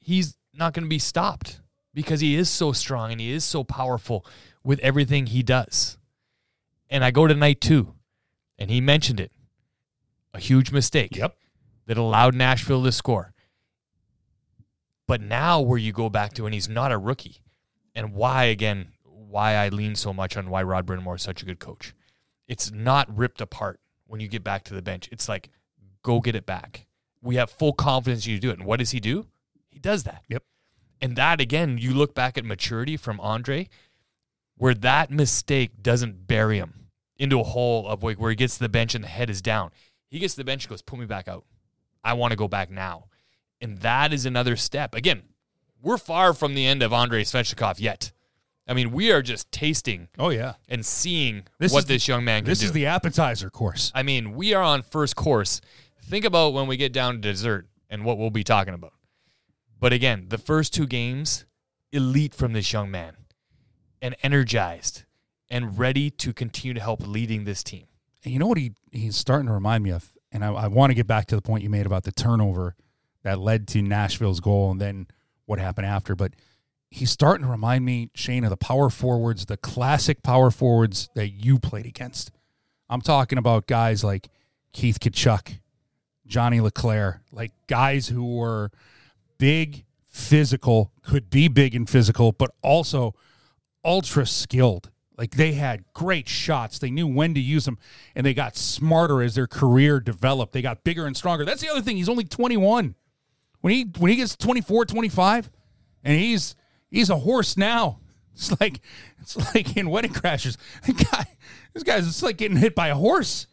[0.00, 1.60] he's not going to be stopped
[1.94, 4.26] because he is so strong and he is so powerful
[4.64, 5.96] with everything he does.
[6.88, 7.94] And I go to night two,
[8.58, 9.30] and he mentioned it
[10.34, 11.36] a huge mistake Yep.
[11.86, 13.32] that allowed Nashville to score.
[15.10, 17.42] But now, where you go back to, and he's not a rookie,
[17.96, 21.44] and why, again, why I lean so much on why Rod Brind'Amour is such a
[21.44, 21.94] good coach.
[22.46, 25.08] It's not ripped apart when you get back to the bench.
[25.10, 25.50] It's like,
[26.04, 26.86] go get it back.
[27.20, 28.58] We have full confidence you do it.
[28.58, 29.26] And what does he do?
[29.68, 30.22] He does that.
[30.28, 30.44] Yep.
[31.00, 33.68] And that again, you look back at maturity from Andre,
[34.58, 38.60] where that mistake doesn't bury him into a hole of like where he gets to
[38.60, 39.72] the bench and the head is down.
[40.08, 41.46] He gets to the bench and goes, put me back out.
[42.04, 43.06] I want to go back now.
[43.60, 44.94] And that is another step.
[44.94, 45.22] Again,
[45.82, 48.12] we're far from the end of Andrei Svechnikov yet.
[48.66, 50.54] I mean, we are just tasting Oh yeah.
[50.68, 52.64] and seeing This what is the- this young man can This do.
[52.64, 53.90] This is the appetizer course.
[53.94, 55.60] I mean, we are on first course.
[56.02, 58.92] Think about when we get down to dessert and what we'll be talking about.
[59.80, 61.46] But again, the first two games,
[61.92, 63.16] elite from this young man
[64.00, 65.04] and energized
[65.48, 67.86] and ready to continue to help leading this team.
[68.24, 70.90] And you know what he he's starting to remind me of, and I, I want
[70.90, 72.76] to get back to the point you made about the turnover
[73.22, 75.06] that led to Nashville's goal, and then
[75.46, 76.14] what happened after.
[76.14, 76.34] But
[76.90, 81.28] he's starting to remind me, Shane, of the power forwards, the classic power forwards that
[81.28, 82.30] you played against.
[82.88, 84.28] I'm talking about guys like
[84.72, 85.60] Keith Tkachuk,
[86.26, 88.70] Johnny LeClair, like guys who were
[89.38, 93.14] big, physical, could be big and physical, but also
[93.84, 94.90] ultra skilled.
[95.16, 96.78] Like they had great shots.
[96.78, 97.78] They knew when to use them
[98.14, 100.52] and they got smarter as their career developed.
[100.52, 101.44] They got bigger and stronger.
[101.44, 101.96] That's the other thing.
[101.96, 102.94] He's only 21.
[103.60, 105.50] When he when he gets 24, 25
[106.04, 106.54] and he's
[106.90, 107.98] he's a horse now.
[108.32, 108.80] It's like
[109.20, 110.56] it's like in Wedding Crashers.
[110.86, 111.24] The guy,
[111.74, 113.46] this guy's it's like getting hit by a horse.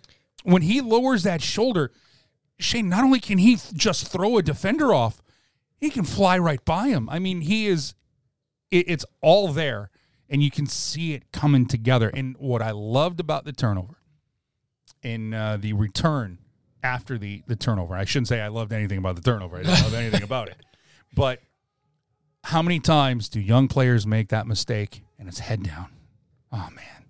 [0.43, 1.91] When he lowers that shoulder,
[2.58, 5.22] Shane, not only can he just throw a defender off,
[5.78, 7.10] he can fly right by him.
[7.10, 7.96] I mean, he is
[8.72, 9.89] it, it's all there
[10.30, 12.10] and you can see it coming together.
[12.10, 13.96] And what I loved about the turnover
[15.04, 16.39] and uh, the return
[16.84, 19.58] after the the turnover, I shouldn't say I loved anything about the turnover.
[19.58, 20.58] I didn't love anything about it,
[21.13, 21.40] but
[22.44, 25.88] how many times do young players make that mistake and it's head down?
[26.52, 27.06] Oh man,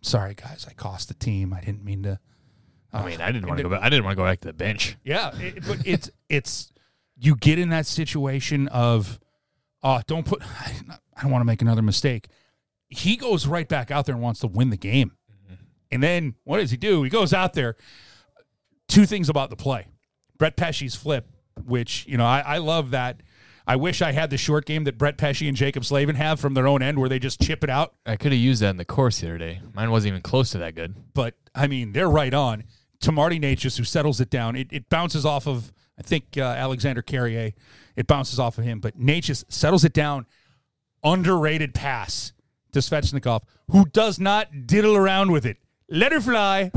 [0.00, 1.52] sorry guys, I cost the team.
[1.52, 2.18] I didn't mean to.
[2.92, 3.70] I mean, I uh, didn't want to go.
[3.70, 4.96] Back, I didn't want to go back to the bench.
[5.02, 6.72] Yeah, it, but it's it's
[7.16, 9.18] you get in that situation of,
[9.82, 10.42] oh, don't put.
[10.42, 12.28] I don't want to make another mistake.
[12.88, 15.54] He goes right back out there and wants to win the game, mm-hmm.
[15.90, 17.02] and then what does he do?
[17.02, 17.76] He goes out there.
[18.88, 19.88] Two things about the play:
[20.38, 21.28] Brett Pesce's flip,
[21.64, 23.22] which you know I, I love that.
[23.66, 26.52] I wish I had the short game that Brett Pesce and Jaccob Slavin have from
[26.52, 27.94] their own end, where they just chip it out.
[28.04, 29.60] I could have used that in the course the other day.
[29.72, 30.94] Mine wasn't even close to that good.
[31.14, 32.64] But I mean, they're right on
[33.00, 34.54] to Marty Necas, who settles it down.
[34.54, 37.52] It, it bounces off of I think uh, Alexander Carrier.
[37.96, 40.26] It bounces off of him, but Necas settles it down.
[41.02, 42.32] Underrated pass
[42.72, 45.58] to Svechnikov, who does not diddle around with it.
[45.88, 46.72] Let her fly,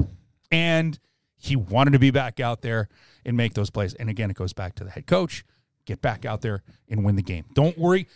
[0.52, 1.00] and
[1.38, 2.89] he wanted to be back out there
[3.26, 3.93] and make those plays.
[3.93, 5.45] And again, it goes back to the head coach.
[5.86, 7.45] Get back out there and win the game.
[7.54, 8.08] Don't worry.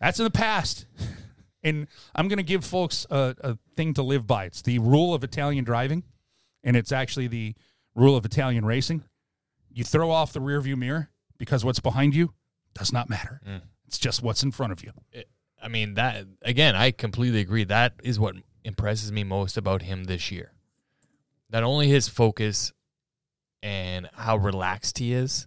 [0.00, 0.86] That's in the past.
[1.64, 4.44] And I'm going to give folks a, a thing to live by.
[4.44, 6.04] It's the rule of Italian driving,
[6.62, 7.56] and it's actually the
[7.96, 9.02] rule of Italian racing.
[9.68, 12.34] You throw off the rearview mirror because what's behind you
[12.74, 13.40] does not matter.
[13.44, 13.62] Mm.
[13.88, 14.92] It's just what's in front of you.
[15.60, 16.76] I mean that again.
[16.76, 17.64] I completely agree.
[17.64, 20.52] That is what impresses me most about him this year.
[21.50, 22.72] Not only his focus
[23.62, 25.46] and how relaxed he is,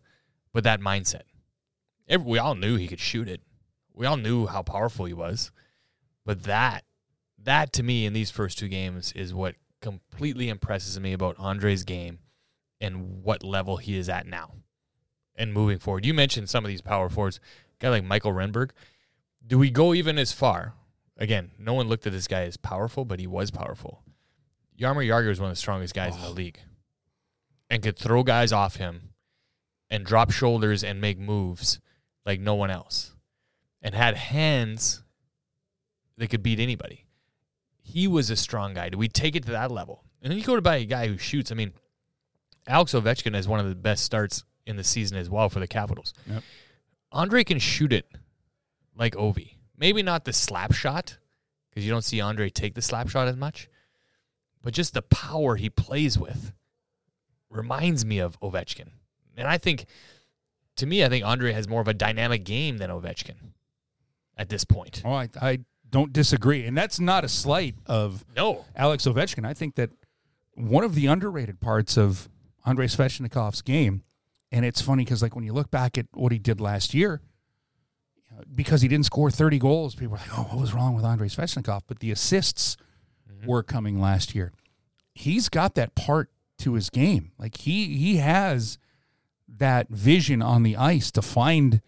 [0.53, 1.23] but that mindset.
[2.19, 3.41] We all knew he could shoot it.
[3.93, 5.51] We all knew how powerful he was,
[6.25, 6.85] but that
[7.43, 11.83] that to me in these first two games is what completely impresses me about Andre's
[11.83, 12.19] game
[12.81, 14.53] and what level he is at now
[15.35, 16.05] and moving forward.
[16.05, 17.39] You mentioned some of these power forwards,
[17.79, 18.71] a guy like Mikael Renberg.
[19.45, 20.73] Do we go even as far?
[21.17, 24.03] Again, no one looked at this guy as powerful, but he was powerful.
[24.79, 26.31] Jaromir Jagr is one of the strongest guys in the oh.
[26.31, 26.59] league
[27.69, 29.09] and could throw guys off him
[29.89, 31.79] and drop shoulders and make moves
[32.25, 33.13] like no one else
[33.81, 35.03] and had hands
[36.17, 37.05] that could beat anybody.
[37.81, 38.89] He was a strong guy.
[38.89, 40.03] Do we take it to that level?
[40.21, 41.51] And then you go to buy a guy who shoots.
[41.51, 41.73] I mean,
[42.67, 45.67] Alex Ovechkin has one of the best starts in the season as well for the
[45.67, 46.13] Capitals.
[46.27, 46.43] Yep.
[47.11, 48.05] Andre can shoot it
[48.95, 49.53] like Ovi.
[49.77, 51.17] Maybe not the slap shot
[51.69, 53.68] because you don't see Andre take the slap shot as much,
[54.62, 56.54] but just the power he plays with
[57.50, 58.89] reminds me of Ovechkin.
[59.38, 59.86] And I think,
[60.76, 63.36] to me, I think Andre has more of a dynamic game than Ovechkin
[64.38, 65.02] at this point.
[65.06, 66.65] Oh, I, I don't disagree.
[66.65, 68.65] And that's not a slight of No.
[68.76, 69.45] Alex Ovechkin.
[69.45, 69.89] I think that
[70.54, 72.30] one of the underrated parts of
[72.65, 74.04] Andrei Svechnikov's game,
[74.52, 77.22] and it's funny because like when you look back at what he did last year,
[78.54, 81.28] because he didn't score 30 goals, people are like, oh, what was wrong with Andrei
[81.28, 81.82] Svechnikov?
[81.88, 82.78] But the assists
[83.45, 84.54] were coming last year.
[85.13, 87.32] He's got that part to his game.
[87.38, 88.78] Like he he has
[89.47, 91.82] that vision on the ice to find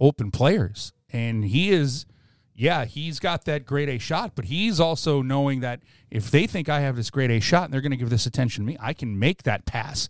[0.00, 0.92] open players.
[1.10, 2.06] And he is
[2.54, 6.68] yeah, he's got that grade A shot, but he's also knowing that if they think
[6.68, 8.76] I have this grade A shot and they're going to give this attention to me,
[8.80, 10.08] I can make that pass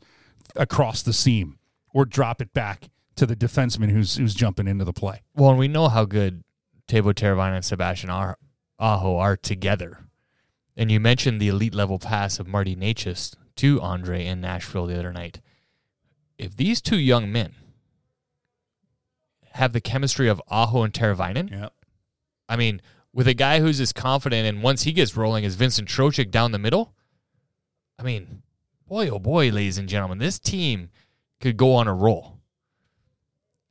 [0.56, 1.58] across the seam
[1.92, 5.22] or drop it back to the defenseman who's who's jumping into the play.
[5.34, 6.42] Well, and we know how good
[6.88, 10.07] Teuvo Teravainen and Sebastian Aho are together.
[10.78, 14.96] And you mentioned the elite level pass of Marty Necas to Andre in Nashville the
[14.96, 15.40] other night.
[16.38, 17.56] If these two young men
[19.54, 21.70] have the chemistry of Aho and Teravainen, Yeah.
[22.48, 22.80] I mean,
[23.12, 26.52] with a guy who's as confident and once he gets rolling as Vincent Trocheck down
[26.52, 26.94] the middle,
[27.98, 28.42] I mean,
[28.86, 30.90] boy, oh boy, ladies and gentlemen, this team
[31.40, 32.38] could go on a roll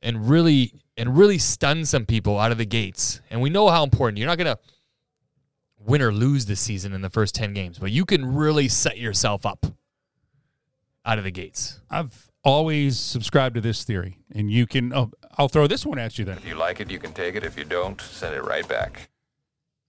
[0.02, 3.22] and really and really stun some people out of the gates.
[3.30, 4.18] And we know how important.
[4.18, 4.58] You're not going to
[5.78, 8.98] win or lose this season in the first 10 games, but you can really set
[8.98, 9.66] yourself up
[11.04, 11.80] out of the gates.
[11.90, 14.92] I've always subscribed to this theory, and you can.
[14.92, 16.38] Oh, I'll throw this one at you then.
[16.38, 17.44] If you like it, you can take it.
[17.44, 19.08] If you don't, send it right back.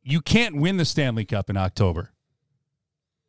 [0.04, 2.12] You can't win the Stanley Cup in October,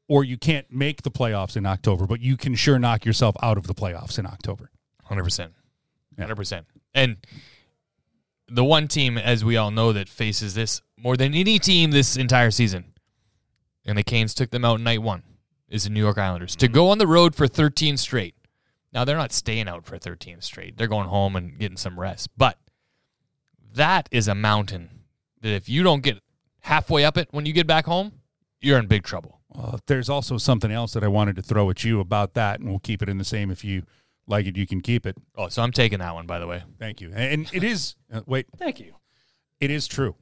[0.09, 3.59] or you can't make the playoffs in October, but you can sure knock yourself out
[3.59, 4.71] of the playoffs in October.
[5.11, 5.51] 100%.
[6.19, 6.65] 100%.
[6.95, 7.17] And
[8.51, 12.17] the one team, as we all know, that faces this more than any team this
[12.17, 12.93] entire season,
[13.87, 15.23] and the Canes took them out in night one,
[15.69, 16.57] is the New York Islanders.
[16.57, 16.75] To mm-hmm.
[16.75, 18.35] go on the road for 13 straight.
[18.93, 20.77] Now, they're not staying out for 13 straight.
[20.77, 22.29] They're going home and getting some rest.
[22.37, 22.59] But
[23.75, 24.91] that is a mountain
[25.43, 26.19] that if you don't get
[26.63, 28.13] halfway up it when you get back home,
[28.61, 29.41] you're in big trouble.
[29.49, 32.69] Well, there's also something else that I wanted to throw at you about that, and
[32.69, 33.51] we'll keep it in the same.
[33.51, 33.85] If you
[34.31, 35.17] like it, you can keep it.
[35.37, 36.63] Oh, so I'm taking that one, by the way.
[36.79, 37.13] Thank you.
[37.15, 37.97] And it is.
[38.13, 38.95] Uh, wait, Thank you.
[39.61, 40.15] it is true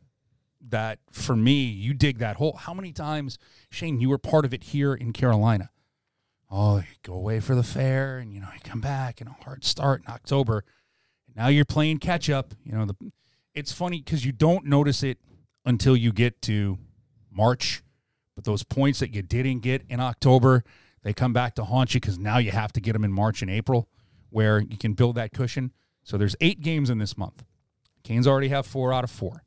[0.69, 2.57] that for me, you dig that hole.
[2.57, 3.39] How many times,
[3.71, 5.71] Shane, you were part of it here in Carolina?
[6.51, 9.45] Oh, you go away for the fair, and you know you come back and a
[9.45, 10.65] hard start in October.
[11.27, 12.55] And now you're playing catch up.
[12.65, 12.95] You know the
[13.55, 15.19] it's funny because you don't notice it
[15.65, 16.79] until you get to
[17.31, 17.83] March.
[18.35, 20.63] But those points that you didn't get in October,
[21.03, 23.43] they come back to haunt you because now you have to get them in March
[23.43, 23.89] and April,
[24.31, 25.73] where you can build that cushion.
[26.03, 27.45] So there's eight games in this month.
[28.03, 29.45] Canes already have four out of four.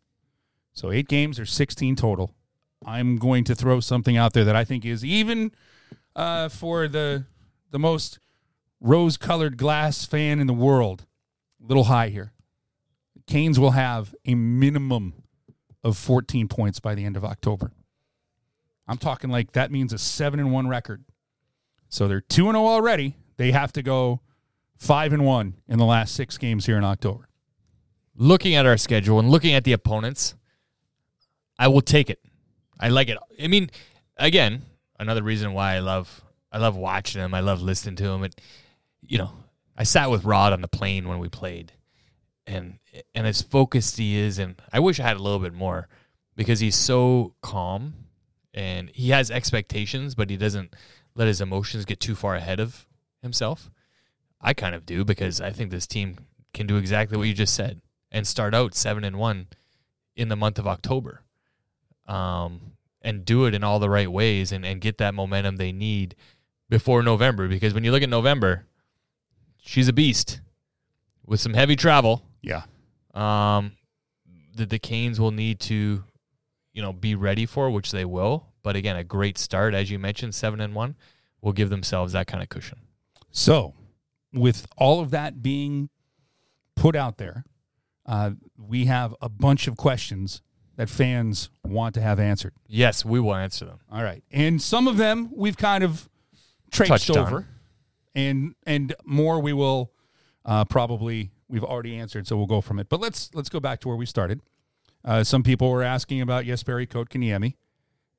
[0.74, 2.34] So eight games, there's 16 total.
[2.86, 5.52] I'm going to throw something out there that I think is even
[6.16, 7.26] uh, for the
[7.70, 8.20] the most
[8.82, 11.06] rose-colored glass fan in the world,
[11.64, 12.34] a little high here.
[13.28, 15.14] Canes will have a minimum
[15.84, 17.72] of 14 points by the end of October.
[18.88, 21.06] I'm talking like that means a 7 and 1 record.
[21.88, 23.16] So they're 2 and 0 already.
[23.38, 24.22] They have to go
[24.82, 27.30] 5 and 1 in the last 6 games here in October.
[28.16, 30.34] Looking at our schedule and looking at the opponents,
[31.60, 32.20] I will take it.
[32.80, 33.20] I like it.
[33.40, 33.70] I mean,
[34.18, 34.64] again,
[34.98, 37.36] another reason why I love I love watching him.
[37.36, 38.24] I love listening to him.
[38.24, 38.42] It,
[39.06, 39.32] you know,
[39.78, 41.74] I sat with Rod on the plane when we played,
[42.48, 42.80] and
[43.14, 45.90] and as focused he is, and I wish I had a little bit more
[46.36, 47.94] because he's so calm
[48.52, 50.76] and he has expectations, but he doesn't
[51.14, 52.88] let his emotions get too far ahead of
[53.22, 53.70] himself.
[54.42, 56.18] I kind of do because I think this team
[56.54, 57.82] can do exactly what you just said
[58.12, 59.48] and start out seven and one
[60.16, 61.22] in the month of October,
[62.08, 65.72] um, and do it in all the right ways and, and get that momentum they
[65.72, 66.16] need
[66.70, 67.48] before November.
[67.48, 68.66] Because when you look at November,
[69.62, 70.42] she's a beast
[71.26, 72.24] with some heavy travel.
[72.42, 72.64] Yeah.
[73.14, 73.74] Um,
[74.56, 76.04] that the Canes will need to,
[76.74, 78.48] you know, be ready for, which they will.
[78.64, 80.96] But again, a great start, as you mentioned, seven and one,
[81.42, 82.80] will give themselves that kind of cushion.
[83.32, 83.74] So,
[84.34, 85.90] with all of that being
[86.76, 87.46] put out there,
[88.06, 90.42] uh, we have a bunch of questions
[90.76, 92.54] that fans want to have answered.
[92.68, 93.80] Yes, we will answer them.
[93.92, 96.10] All right, and some of them we've kind of
[96.72, 97.28] traipsed Touched on.
[97.28, 97.48] over,
[98.16, 99.92] and and more we will
[100.46, 102.90] uh, probably we've already answered, so we'll go from it.
[102.90, 104.42] But let's let's go back to where we started.
[105.04, 107.56] Uh, some people were asking about yes, Jesperi Kotkaniemi,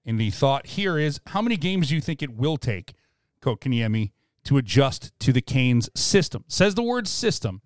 [0.04, 2.94] and the thought here is how many games do you think it will take
[3.40, 4.12] Kotkaniemi
[4.45, 6.45] to adjust to the Canes system?
[6.49, 7.62] Says the word system.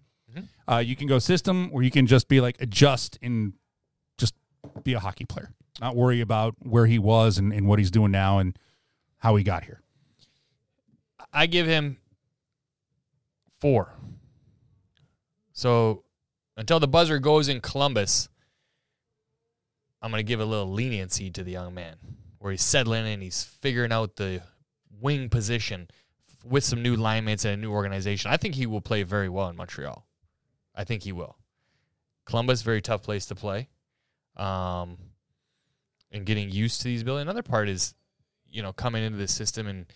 [0.69, 3.53] Uh, you can go system, or you can just be like adjust and
[4.19, 4.35] just
[4.83, 8.11] be a hockey player, not worry about where he was and, and what he's doing
[8.11, 8.59] now and
[9.19, 9.81] how he got here.
[11.33, 11.99] I give him
[13.61, 13.95] four.
[15.53, 16.03] So
[16.57, 18.29] until the buzzer goes in Columbus,
[20.03, 21.97] I'm going to give a little leniency to the young man
[22.39, 24.43] where he's settling and he's figuring out the
[25.01, 25.89] wing position
[26.49, 28.31] with some new line mates and a new organization.
[28.31, 30.07] I think he will play very well in Montreal.
[30.75, 31.37] I think he will.
[32.25, 33.69] Columbus, very tough place to play.
[34.37, 34.99] Um,
[36.13, 37.23] and getting used to these buildings.
[37.23, 37.95] Another part is,
[38.49, 39.87] you know, coming into the system and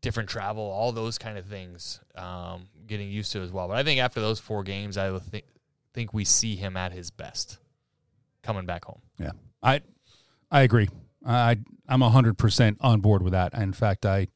[0.00, 3.68] different travel, all those kind of things, um, getting used to as well.
[3.68, 5.44] But I think after those four games, I think
[5.94, 7.58] think we see him at his best
[8.42, 9.00] coming back home.
[9.18, 9.30] Yeah,
[9.62, 9.80] I
[10.50, 10.88] I agree.
[11.24, 13.54] I I'm hundred percent on board with that.
[13.54, 14.28] In fact, I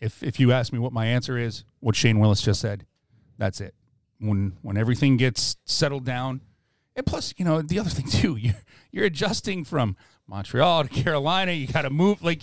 [0.00, 2.86] if if you ask me what my answer is, what Shane Willis just said,
[3.38, 3.74] that's it.
[4.18, 6.40] When when everything gets settled down,
[6.96, 8.52] and plus, you know, the other thing too, you
[8.92, 9.96] you're adjusting from
[10.26, 11.52] Montreal to Carolina.
[11.52, 12.42] You got to move like.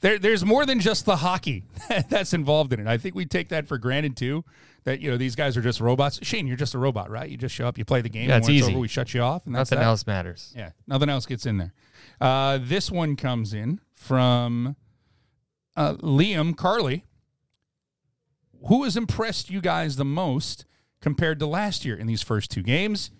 [0.00, 1.62] There, there's more than just the hockey
[2.08, 2.88] that's involved in it.
[2.88, 4.44] I think we take that for granted too.
[4.82, 6.18] That you know these guys are just robots.
[6.26, 7.30] Shane, you're just a robot, right?
[7.30, 8.72] You just show up, you play the game, Yeah, it's when it's easy.
[8.72, 9.88] over, we shut you off, and that's Nothing that.
[9.88, 10.52] else matters.
[10.56, 11.72] Yeah, nothing else gets in there.
[12.20, 14.74] Uh, this one comes in from
[15.76, 17.04] uh, Liam Carley.
[18.68, 20.64] Who has impressed you guys the most
[21.00, 23.10] compared to last year in these first two games?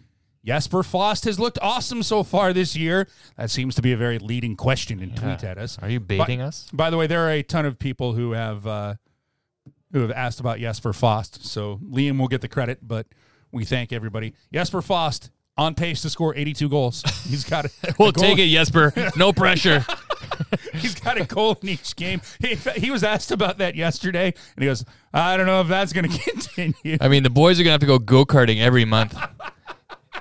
[0.45, 3.09] Jesper Fast has looked awesome so far this year.
[3.37, 5.79] That seems to be a very leading question in tweet at us.
[5.81, 6.69] Are you baiting us?
[6.73, 8.95] By the way, there are a ton of people who have uh,
[9.93, 11.45] who have asked about Jesper Fast.
[11.47, 13.07] So Liam will get the credit, but
[13.53, 14.35] we thank everybody.
[14.53, 17.03] Jesper Fast on pace to score 82 goals.
[17.29, 17.73] He's got it.
[17.99, 18.93] We'll goal- take it, Jesper.
[19.17, 19.85] No pressure.
[20.75, 22.21] He's got a goal in each game.
[22.41, 25.93] He, he was asked about that yesterday, and he goes, "I don't know if that's
[25.93, 28.85] going to continue." I mean, the boys are gonna have to go go karting every
[28.85, 29.17] month.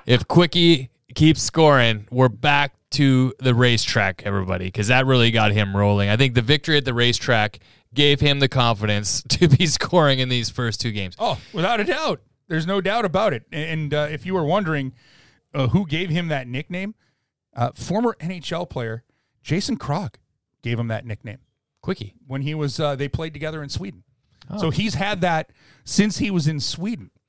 [0.06, 5.76] if Quickie keeps scoring, we're back to the racetrack, everybody, because that really got him
[5.76, 6.10] rolling.
[6.10, 7.60] I think the victory at the racetrack
[7.94, 11.16] gave him the confidence to be scoring in these first two games.
[11.20, 12.22] Oh, without a doubt.
[12.48, 13.44] There's no doubt about it.
[13.54, 14.92] And uh, if you were wondering
[15.54, 16.96] uh, who gave him that nickname,
[17.56, 19.04] uh, former NHL player
[19.42, 20.16] Jason Krog
[20.62, 21.40] gave him that nickname
[21.82, 22.16] Quickie.
[22.28, 24.04] when he was uh, they played together in Sweden.
[24.60, 25.52] So he's had that
[25.86, 27.12] since he was in Sweden.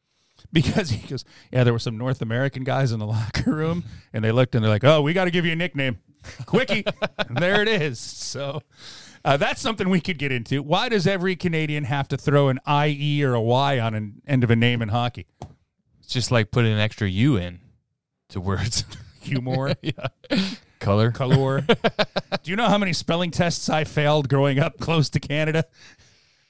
[0.53, 4.25] Because he goes, yeah, there were some North American guys in the locker room, and
[4.25, 5.99] they looked and they're like, "Oh, we got to give you a nickname,
[6.47, 6.85] Quickie."
[7.19, 7.99] and there it is.
[8.01, 8.61] So
[9.25, 10.61] uh, that's something we could get into.
[10.63, 14.43] Why does every Canadian have to throw an IE or a Y on an end
[14.43, 15.27] of a name in hockey?
[16.03, 17.61] It's just like putting an extra U in
[18.31, 18.85] to words.
[19.23, 19.75] humor,
[20.83, 21.13] Color.
[21.13, 21.61] color.
[22.43, 25.65] Do you know how many spelling tests I failed growing up close to Canada?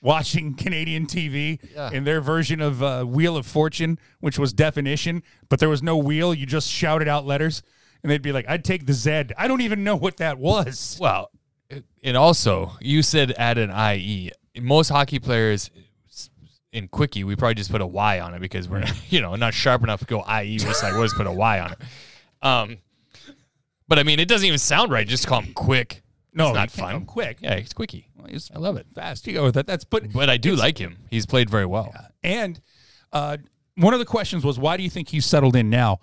[0.00, 1.90] Watching Canadian TV Yeah.
[1.92, 5.96] in their version of uh, Wheel of Fortune, which was definition, but there was no
[5.96, 6.34] wheel.
[6.34, 7.62] You just shouted out letters,
[8.02, 10.98] and they'd be like, "I'd take the Z." I don't even know what that was.
[11.00, 11.30] Well,
[12.02, 14.32] and also you said add an IE.
[14.60, 15.70] Most hockey players
[16.72, 19.54] in quickie, we probably just put a Y on it because we're you know not
[19.54, 20.58] sharp enough to go IE.
[20.58, 21.78] We're just like we'll just put a Y on it.
[22.44, 22.78] Um,
[23.92, 25.06] but I mean, it doesn't even sound right.
[25.06, 26.02] Just call him quick.
[26.32, 27.04] No, it's not fun.
[27.04, 27.40] quick.
[27.42, 28.08] Yeah, he's quickie.
[28.26, 28.86] He's I love it.
[28.94, 29.26] fast.
[29.26, 29.66] You go with that.
[29.66, 30.96] That's but But I do like him.
[31.10, 31.94] He's played very well.
[32.22, 32.58] And
[33.12, 33.36] uh,
[33.74, 36.00] one of the questions was, why do you think he's settled in now?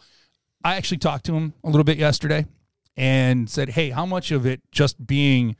[0.63, 2.45] I actually talked to him a little bit yesterday
[2.95, 5.55] and said, hey, how much of it just being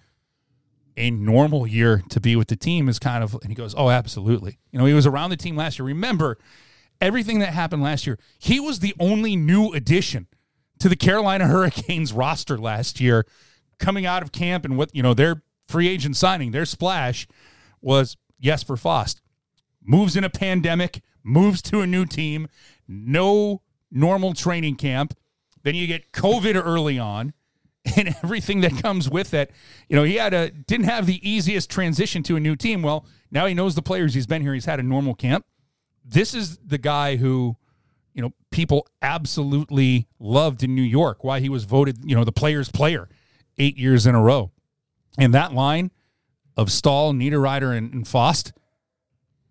[0.96, 3.90] a normal year to be with the team is kind of, and he goes, oh,
[3.90, 4.60] absolutely.
[4.72, 5.86] You know, he was around the team last year.
[5.88, 6.38] Remember,
[7.02, 10.28] everything that happened last year, he was the only new addition
[10.80, 13.26] to the Carolina Hurricanes roster last year
[13.80, 17.28] coming out of camp and what, you know, their free agent signing, their splash
[17.82, 19.22] was Jesper Fast
[19.90, 22.48] moves in a pandemic, moves to a new team,
[22.88, 23.62] no
[23.92, 25.16] normal training camp.
[25.64, 27.34] Then you get COVID early on
[27.98, 29.52] and everything that comes with it.
[29.88, 32.82] You know, he had a didn't have the easiest transition to a new team.
[32.82, 34.14] Well, now he knows the players.
[34.14, 34.54] He's been here.
[34.54, 35.46] He's had a normal camp.
[36.06, 37.58] This is the guy who,
[38.14, 41.24] you know, people absolutely loved in New York.
[41.24, 43.07] Why he was voted, you know, the players' player
[43.57, 44.51] eight years in a row.
[45.18, 45.91] And that line
[46.55, 48.53] of Staal, Niederreiter, and, and Fast,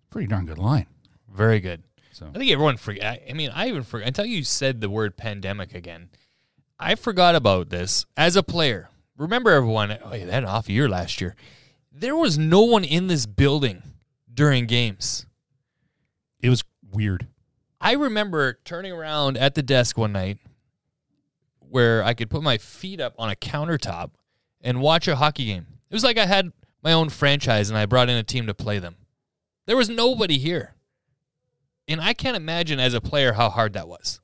[0.09, 0.87] pretty darn good line.
[1.31, 1.83] Very good.
[2.11, 3.23] So I think everyone forget.
[3.29, 6.09] I mean, I even forgot until you said the word pandemic again.
[6.79, 8.89] I forgot about this as a player.
[9.17, 9.97] Remember, everyone?
[10.03, 11.35] Oh, yeah, an off year last year.
[11.91, 13.83] There was no one in this building
[14.33, 15.25] during games.
[16.41, 17.27] it was weird.
[17.81, 20.37] I remember turning around at the desk one night
[21.59, 24.11] where I could put my feet up on a countertop
[24.61, 25.65] and watch a hockey game.
[25.89, 26.51] It was like I had
[26.83, 28.95] my own franchise and I brought in a team to play them.
[29.65, 30.75] There was nobody here.
[31.87, 34.19] And I can't imagine as a player how hard that was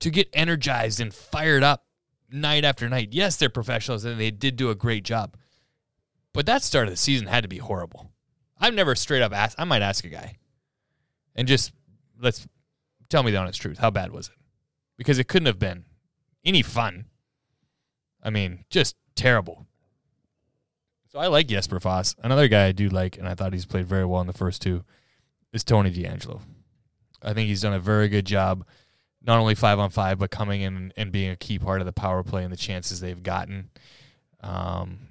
[0.00, 1.84] to get energized and fired up
[2.30, 3.10] night after night.
[3.12, 5.36] Yes, they're professionals and they did do a great job.
[6.32, 8.10] But that start of the season had to be horrible.
[8.58, 10.36] I've never straight up asked, I might ask a guy
[11.36, 11.72] and just
[12.22, 12.46] let's
[13.08, 13.78] tell me the honest truth.
[13.78, 14.34] How bad was it?
[14.96, 15.84] Because it couldn't have been
[16.44, 17.06] any fun.
[18.22, 19.66] I mean, just terrible.
[21.08, 22.18] So I like Jesper Fast.
[22.22, 24.62] Another guy I do like, and I thought he's played very well in the first
[24.62, 24.84] two,
[25.52, 26.40] is Tony DeAngelo.
[27.20, 28.64] I think he's done a very good job,
[29.22, 31.92] not only five on five, but coming in and being a key part of the
[31.92, 33.70] power play and the chances they've gotten
[34.40, 35.08] um,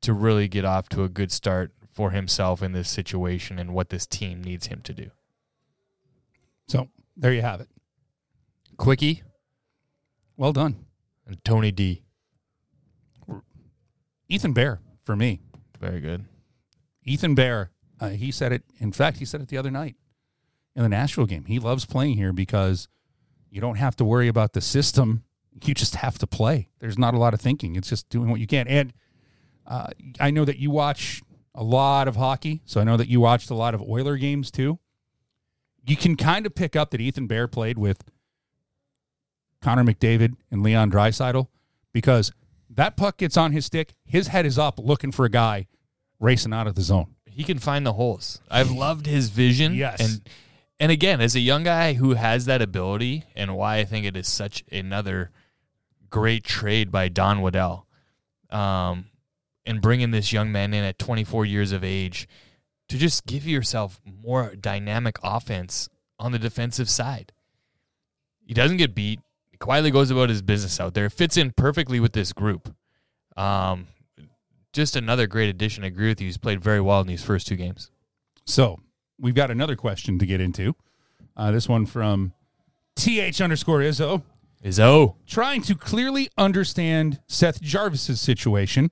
[0.00, 3.90] to really get off to a good start for himself in this situation and what
[3.90, 5.10] this team needs him to do.
[6.72, 7.68] So there you have it.
[8.78, 9.22] Quickie
[10.38, 10.86] Well done.
[11.26, 12.02] and Tony D.
[14.26, 15.42] Ethan Bear for me.
[15.78, 16.24] Very good.
[17.04, 18.62] Ethan Bear, uh, he said it.
[18.78, 19.96] In fact, he said it the other night
[20.74, 21.44] in the Nashville game.
[21.44, 22.88] He loves playing here because
[23.50, 25.24] you don't have to worry about the system.
[25.64, 26.70] You just have to play.
[26.78, 27.76] There's not a lot of thinking.
[27.76, 28.66] It's just doing what you can.
[28.66, 28.94] And
[29.66, 31.20] uh, I know that you watch
[31.54, 34.50] a lot of hockey, so I know that you watched a lot of Oiler games
[34.50, 34.78] too.
[35.84, 38.04] You can kind of pick up that Ethan Bear played with
[39.60, 41.48] Connor McDavid and Leon Draisaitl
[41.92, 42.32] because
[42.70, 45.66] that puck gets on his stick, his head is up looking for a guy
[46.20, 47.14] racing out of the zone.
[47.26, 48.40] He can find the holes.
[48.50, 49.74] I've loved his vision.
[49.74, 50.00] Yes.
[50.00, 50.20] And
[50.78, 54.16] and again, as a young guy who has that ability, and why I think it
[54.16, 55.30] is such another
[56.10, 57.86] great trade by Don Waddell,
[58.50, 59.06] um,
[59.64, 62.26] and bringing this young man in at 24 years of age
[62.92, 65.88] to just give yourself more dynamic offense
[66.18, 67.32] on the defensive side.
[68.44, 69.18] He doesn't get beat.
[69.50, 71.08] He quietly goes about his business out there.
[71.08, 72.74] Fits in perfectly with this group.
[73.34, 73.86] Um,
[74.74, 75.84] just another great addition.
[75.84, 76.26] I agree with you.
[76.26, 77.90] He's played very well in these first two games.
[78.44, 78.78] So
[79.18, 80.76] we've got another question to get into.
[81.34, 82.34] Uh, this one from
[82.94, 84.22] th underscore Izzo.
[84.62, 85.14] Izzo.
[85.26, 88.90] Trying to clearly understand Seth Jarvis's situation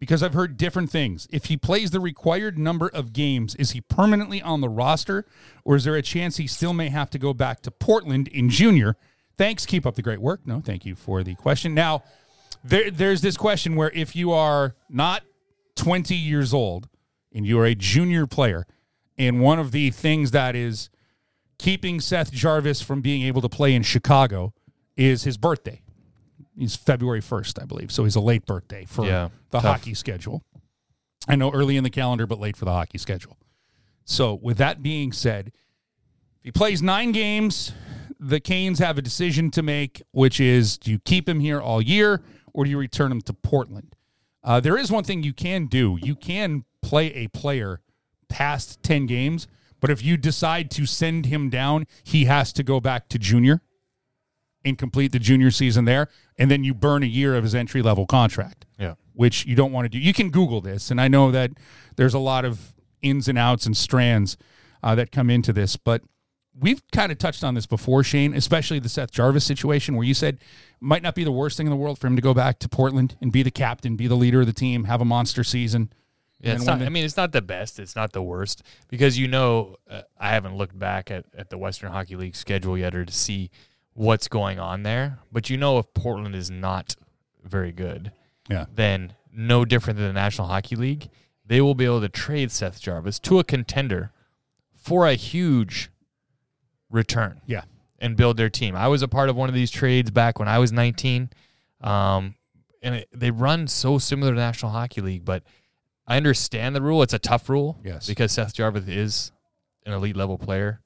[0.00, 1.28] because I've heard different things.
[1.30, 5.26] If he plays the required number of games, is he permanently on the roster,
[5.62, 8.48] or is there a chance he still may have to go back to Portland in
[8.48, 8.96] junior?
[9.36, 9.66] Thanks.
[9.66, 10.40] Keep up the great work.
[10.46, 11.74] No, thank you for the question.
[11.74, 12.02] Now,
[12.64, 15.22] there, there's this question where if you are not
[15.76, 16.88] 20 years old
[17.32, 18.66] and you are a junior player,
[19.18, 20.88] and one of the things that is
[21.58, 24.54] keeping Seth Jarvis from being able to play in Chicago
[24.96, 25.82] is his birthday.
[26.60, 27.90] He's February 1st, I believe.
[27.90, 29.78] So he's a late birthday for Yeah, the tough.
[29.78, 30.42] hockey schedule.
[31.26, 33.38] I know early in the calendar, but late for the hockey schedule.
[34.04, 37.72] So, with that being said, if he plays nine games,
[38.18, 41.80] the Canes have a decision to make, which is do you keep him here all
[41.80, 42.20] year
[42.52, 43.96] or do you return him to Portland?
[44.44, 45.98] Uh, there is one thing you can do.
[46.02, 47.80] You can play a player
[48.28, 49.46] past 10 games,
[49.80, 53.62] but if you decide to send him down, he has to go back to junior
[54.64, 56.08] and complete the junior season there.
[56.40, 58.94] And then you burn a year of his entry level contract Yeah.
[59.12, 59.98] which you don't want to do.
[59.98, 61.50] You can Google this, and I know that
[61.96, 62.72] there's a lot of
[63.02, 64.36] ins and outs and strands
[64.82, 66.02] uh, that come into this, but
[66.58, 70.14] we've kind of touched on this before, Shane, especially the Seth Jarvis situation where you
[70.14, 70.38] said
[70.80, 72.68] might not be the worst thing in the world for him to go back to
[72.68, 75.92] Portland and be the captain, be the leader of the team, have a monster season.
[76.42, 77.78] Yeah, it's not, the- I mean, it's not the best.
[77.78, 81.58] It's not the worst because you know uh, I haven't looked back at, at the
[81.58, 83.50] Western Hockey League schedule yet or to see
[83.94, 85.18] what's going on there.
[85.32, 86.96] But you know, if Portland is not
[87.44, 88.12] very good,
[88.48, 88.66] Yeah.
[88.74, 91.08] then no different than the National Hockey League,
[91.44, 94.12] they will be able to trade Seth Jarvis to a contender
[94.74, 95.90] for a huge
[96.90, 97.62] return Yeah.
[97.98, 98.74] and build their team.
[98.76, 101.30] I was a part of one of these trades back when I was 19.
[101.80, 102.34] Um,
[102.82, 105.42] and it, they run so similar to the National Hockey League, but
[106.06, 107.02] I understand the rule.
[107.02, 107.78] It's a tough rule.
[107.84, 108.06] Yes.
[108.06, 109.32] Because Seth Jarvis is
[109.86, 110.80] an elite level player.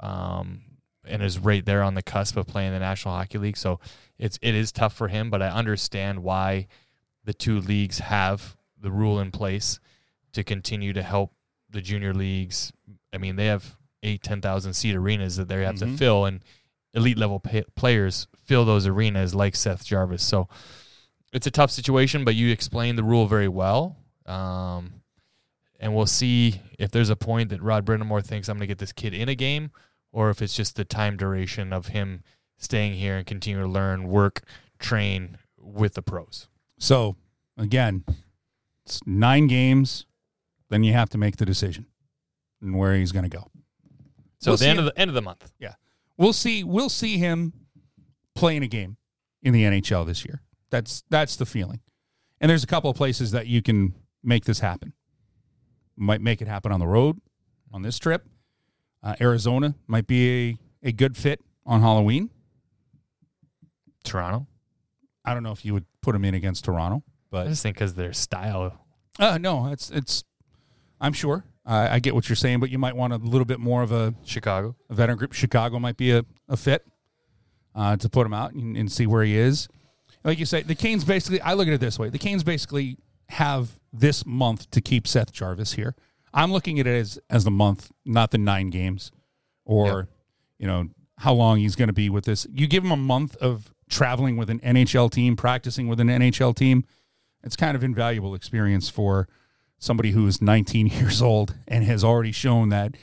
[0.00, 0.62] Um,
[1.08, 3.56] and is right there on the cusp of playing the National Hockey League.
[3.56, 3.80] So
[4.18, 6.66] it's it is tough for him, but I understand why
[7.24, 9.80] the two leagues have the rule in place
[10.32, 11.32] to continue to help
[11.70, 12.72] the junior leagues.
[13.12, 15.78] I mean, they have eight, 10,000 seat arenas that they have Mhm.
[15.92, 16.42] to fill, and
[16.94, 20.22] elite level pay- players fill those arenas like Seth Jarvis.
[20.22, 20.48] So
[21.32, 23.96] it's a tough situation, but you explained the rule very well.
[24.24, 25.02] Um,
[25.80, 28.78] and we'll see if there's a point that Rod Brind'Amour thinks I'm going to get
[28.78, 29.70] this kid in a game,
[30.18, 32.24] or if it's just the time duration of him
[32.56, 34.42] staying here and continue to learn, work,
[34.80, 36.48] train with the pros.
[36.76, 37.14] So
[37.56, 38.04] again,
[38.84, 40.06] it's nine games.
[40.70, 41.86] Then you have to make the decision
[42.60, 43.46] and where he's going to go.
[44.40, 45.52] So We'll the end him- of the end of the month.
[45.60, 45.74] Yeah,
[46.16, 46.64] we'll see.
[46.64, 47.52] We'll see him
[48.34, 48.96] playing a game
[49.40, 50.42] in the NHL this year.
[50.70, 51.78] That's that's the feeling.
[52.40, 53.94] And there's a couple of places that you can
[54.24, 54.94] make this happen.
[55.96, 57.20] Might make it happen on the road
[57.72, 58.26] on this trip.
[59.02, 62.30] Uh, Arizona might be a, a good fit on Halloween.
[64.04, 64.46] Toronto.
[65.24, 67.76] I don't know if you would put him in against Toronto, but I just think
[67.76, 68.86] because their style.
[69.18, 70.24] uh, no, it's it's.
[71.00, 73.60] I'm sure I I get what you're saying, but you might want a little bit
[73.60, 74.74] more of a Chicago.
[74.88, 75.32] a veteran group.
[75.32, 76.86] Chicago might be a, a fit
[77.74, 79.68] uh, to put him out and, and see where he is.
[80.24, 82.96] Like you say, the Canes basically, I look at it this way the Canes basically
[83.28, 85.94] have this month to keep Seth Jarvis here.
[86.32, 89.10] I'm looking at it as, as the month, not the nine games
[89.64, 90.08] or, Yep.
[90.58, 92.46] you know, how long he's going to be with this.
[92.52, 96.54] You give him a month of traveling with an NHL team, practicing with an NHL
[96.54, 96.84] team.
[97.42, 99.28] It's kind of invaluable experience for
[99.78, 102.96] somebody who is 19 years old and has already shown that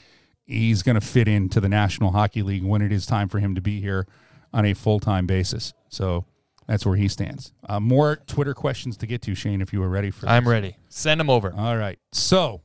[0.44, 3.54] he's going to fit into the National Hockey League when it is time for him
[3.54, 4.06] to be here
[4.52, 5.72] on a full time basis.
[5.88, 6.24] So
[6.66, 7.52] that's where he stands.
[7.68, 10.76] Uh, more Twitter questions to get to, Shane, if you are ready for I'm ready.
[10.88, 11.52] Send them over.
[11.54, 11.98] All right.
[12.12, 12.62] So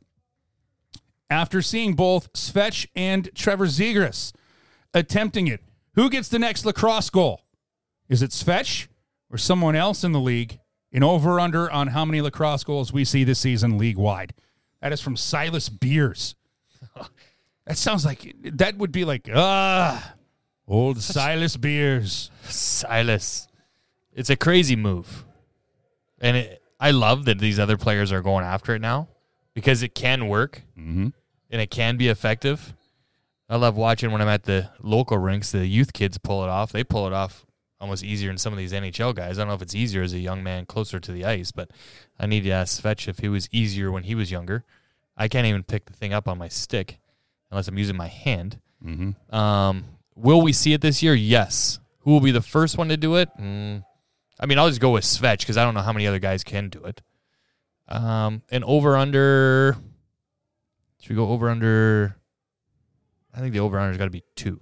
[1.31, 4.33] after seeing both Svetch and Trevor Zegras
[4.93, 5.61] attempting it,
[5.95, 7.41] who gets the next lacrosse goal?
[8.09, 8.87] Is it Svetch
[9.31, 10.59] or someone else in the league?
[10.91, 14.33] An over under on how many lacrosse goals we see this season league wide.
[14.81, 16.35] That is from Silas Beers.
[17.67, 20.15] That sounds like that would be like ah,
[20.67, 22.31] old Silas Beers.
[22.43, 23.47] Silas.
[24.13, 25.23] It's a crazy move.
[26.19, 29.09] And it, I love that these other players are going after it now
[29.53, 31.09] because it can work Mm-hmm.
[31.51, 32.73] And it can be effective.
[33.49, 36.71] I love watching when I'm at the local rinks, the youth kids pull it off.
[36.71, 37.45] They pull it off
[37.81, 39.37] almost easier than some of these NHL guys.
[39.37, 41.69] I don't know if it's easier as a young man closer to the ice, but
[42.17, 44.63] I need to ask Svetch if it was easier when he was younger.
[45.17, 46.99] I can't even pick the thing up on my stick
[47.49, 48.59] unless I'm using my hand.
[48.83, 49.35] Mm-hmm.
[49.35, 49.83] Um,
[50.15, 51.13] will we see it this year?
[51.13, 51.79] Yes.
[51.99, 53.29] Who will be the first one to do it?
[53.39, 53.83] Mm,
[54.39, 56.43] I mean, I'll just go with Svetch because I don't know how many other guys
[56.43, 57.01] can do it.
[57.87, 59.75] Um, and over under.
[61.01, 62.15] Should we go over under?
[63.33, 64.61] I think the over under's got to be two.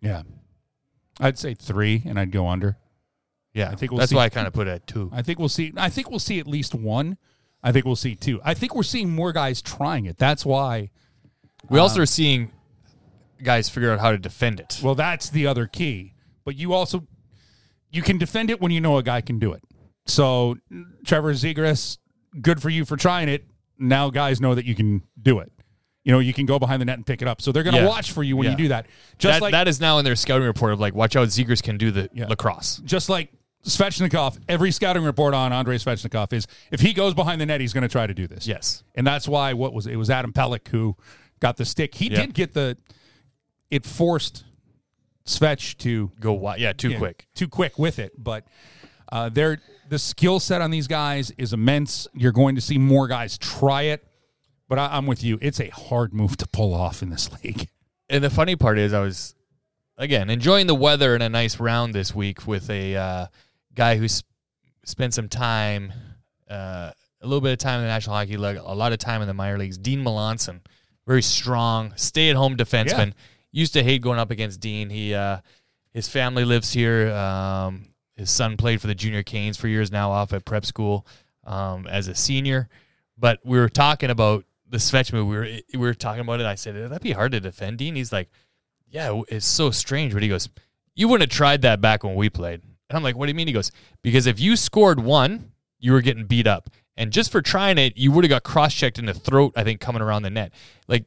[0.00, 0.22] Yeah.
[1.20, 2.76] I'd say three, and I'd go under.
[3.54, 5.10] Yeah, I think we'll that's see- why I kind of put it at two.
[5.12, 5.72] I think we'll see.
[5.76, 7.18] I think we'll see at least one.
[7.62, 8.40] I think we'll see two.
[8.44, 10.18] I think we're seeing more guys trying it.
[10.18, 10.90] That's why.
[11.68, 12.52] We also um, are seeing
[13.42, 14.80] guys figure out how to defend it.
[14.82, 16.14] Well, that's the other key.
[16.44, 17.06] But you also
[17.90, 19.62] you can defend it when you know a guy can do it.
[20.06, 20.56] So
[21.04, 21.98] Trevor Zegras,
[22.40, 23.44] good for you for trying it.
[23.78, 25.52] Now guys know that you can do it.
[26.04, 27.42] You know, you can go behind the net and pick it up.
[27.42, 27.88] So they're going to Yeah.
[27.88, 28.50] watch for you when Yeah.
[28.52, 28.86] you do that.
[29.18, 31.62] Just that, like that is now in their scouting report of like, watch out, Zegras
[31.62, 32.26] can do the Yeah.
[32.28, 32.80] lacrosse.
[32.84, 33.30] just like
[33.64, 37.72] Svechnikov, every scouting report on Andrei Svechnikov is if he goes behind the net, he's
[37.74, 38.46] going to try to do this.
[38.46, 38.84] Yes.
[38.94, 39.92] And that's why what was it?
[39.92, 40.96] it was Adam Pelech who
[41.40, 41.94] got the stick.
[41.96, 42.76] He did get the
[43.70, 44.44] it forced
[45.26, 46.60] Svetch to Go wide.
[46.60, 47.26] Yeah, too quick.
[47.34, 48.12] too quick with it.
[48.16, 48.46] But
[49.10, 52.06] uh, they're the skill set on these guys is immense.
[52.14, 54.04] You're going to see more guys try it.
[54.68, 55.38] But I, I'm with you.
[55.40, 57.68] It's a hard move to pull off in this league.
[58.08, 59.34] And the funny part is, I was
[59.96, 63.26] again enjoying the weather and a nice round this week with a uh,
[63.74, 64.22] guy who's
[64.84, 65.92] spent some time,
[66.50, 69.22] uh, a little bit of time in the National Hockey League, a lot of time
[69.22, 69.76] in the minor leagues.
[69.76, 70.60] Dean Melanson,
[71.06, 73.12] very strong, stay-at-home defenseman.
[73.50, 74.90] Used to hate going up against Dean.
[74.90, 75.38] He, uh,
[75.92, 77.10] his family lives here.
[77.10, 77.86] Um,
[78.18, 81.06] his son played for the junior Canes for years now, off at prep school
[81.44, 82.68] um, as a senior.
[83.16, 85.28] But we were talking about the Svetch move.
[85.28, 86.46] We were we were talking about it.
[86.46, 87.94] I said that'd be hard to defend, Dean.
[87.94, 88.28] He's like,
[88.90, 90.12] yeah, it's so strange.
[90.12, 90.48] But he goes,
[90.94, 92.60] you wouldn't have tried that back when we played.
[92.90, 93.46] And I'm like, what do you mean?
[93.46, 93.70] He goes,
[94.02, 96.70] because if you scored one, you were getting beat up.
[96.96, 99.62] And just for trying it, you would have got cross checked in the throat, I
[99.62, 100.52] think, coming around the net.
[100.88, 101.04] Like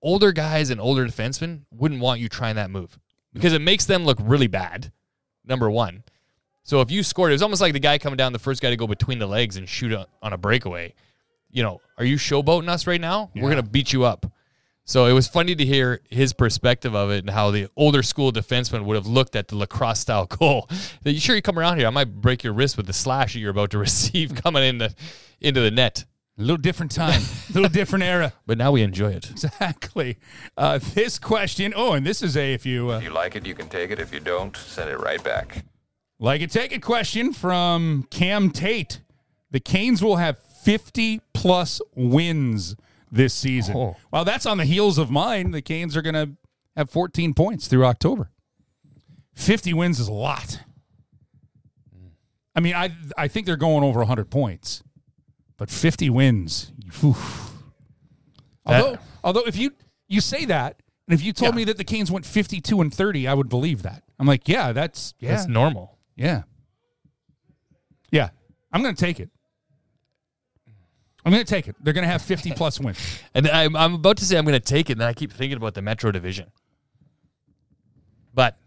[0.00, 2.98] older guys and older defensemen wouldn't want you trying that move
[3.32, 4.92] because it makes them look really bad,
[5.44, 6.03] number one.
[6.64, 8.70] So if you scored, it was almost like the guy coming down, the first guy
[8.70, 10.94] to go between the legs and shoot a, on a breakaway.
[11.50, 13.30] You know, are you showboating us right now?
[13.34, 14.26] We're going to beat you up.
[14.86, 18.32] So it was funny to hear his perspective of it and how the older school
[18.32, 20.68] defenseman would have looked at the lacrosse style goal.
[21.02, 23.34] That you sure you come around here, I might break your wrist with the slash
[23.34, 24.94] you're about to receive coming into
[25.40, 26.04] into the net.
[26.36, 28.32] A little different time, a little different era.
[28.44, 29.30] But now we enjoy it.
[29.30, 30.18] Exactly.
[30.56, 31.72] Uh, this question.
[31.76, 33.90] Oh, and this is a if you uh, If you like it, you can take
[33.90, 34.00] it.
[34.00, 35.64] If you don't, send it right back.
[36.24, 39.00] Like it, take a question from Cam Tate.
[39.50, 42.74] The Canes will have 50 plus wins
[43.12, 43.76] this season.
[43.76, 43.96] Oh.
[44.10, 45.52] Well, that's on the heels of mine.
[45.52, 46.30] The Canes are going to
[46.76, 48.30] have 14 points through October.
[49.34, 50.60] 50 wins is a lot.
[52.56, 54.82] I mean, I I think they're going over 100 points,
[55.56, 56.70] but 50 wins.
[57.02, 59.72] Although, That- although if you
[60.08, 61.56] you say that, and if you told Yeah.
[61.56, 64.04] me that the Canes went 52 and 30, I would believe that.
[64.20, 65.93] I'm like, yeah, that's yeah, That's normal.
[66.16, 66.42] Yeah,
[68.10, 68.30] yeah.
[68.72, 69.30] I'm going to take it.
[71.24, 71.76] I'm going to take it.
[71.80, 72.98] They're going to have 50 plus wins.
[73.34, 75.32] And I'm, I'm about to say I'm going to take it, and then I keep
[75.32, 76.50] thinking about the Metro Division.
[78.34, 78.58] But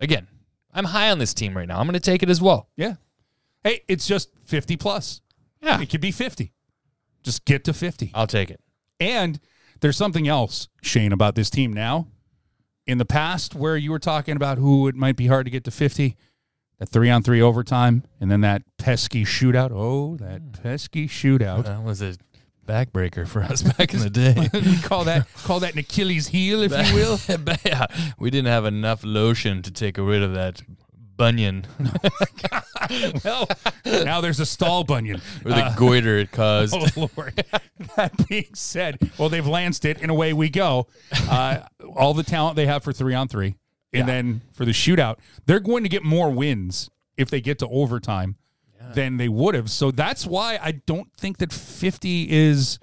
[0.00, 0.28] again,
[0.72, 1.78] I'm high on this team right now.
[1.78, 2.68] I'm going to take it as well.
[2.76, 2.94] Yeah.
[3.62, 5.20] Hey, it's just 50 plus.
[5.62, 6.52] Yeah, It could be 50.
[7.22, 8.10] Just get to 50.
[8.14, 8.60] I'll take it.
[9.00, 9.40] And
[9.80, 12.08] there's something else, Shane, about this team now.
[12.86, 15.64] In the past, where you were talking about who it might be hard to get
[15.64, 16.16] to 50,
[16.84, 19.70] that three on three overtime, and then that pesky shootout.
[19.72, 21.64] Oh, that pesky shootout.
[21.64, 22.16] That was a
[22.66, 24.48] backbreaker for us back in the day.
[24.52, 27.18] we call that call that an Achilles heel, if you will.
[27.64, 27.86] yeah,
[28.18, 30.62] we didn't have enough lotion to take a rid of that
[31.16, 31.64] bunion
[33.24, 33.48] well,
[33.84, 35.20] now there's a stall bunion.
[35.44, 36.74] or the goiter it caused.
[36.74, 37.44] Oh Lord!
[37.96, 40.88] that being said, well, they've lanced it, and away we go.
[41.30, 41.60] Uh,
[41.94, 43.54] all the talent they have for three on three,
[44.00, 45.16] and then for the shootout,
[45.46, 48.36] they're going to get more wins if they get to overtime
[48.94, 49.70] than they would have.
[49.70, 52.78] So that's why I don't think that fifty is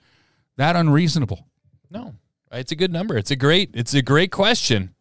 [0.58, 1.46] that unreasonable.
[1.90, 2.16] No,
[2.52, 3.18] it's a good number.
[3.18, 3.72] It's a great.
[3.74, 4.96] It's a great question.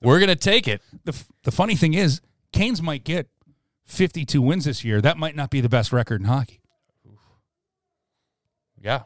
[0.00, 0.82] We're gonna take it.
[1.04, 2.20] The f- the funny thing is,
[2.52, 3.28] Canes might get
[3.84, 5.00] fifty-two wins this year.
[5.00, 6.60] That might not be the best record in hockey.
[8.80, 9.02] Yeah,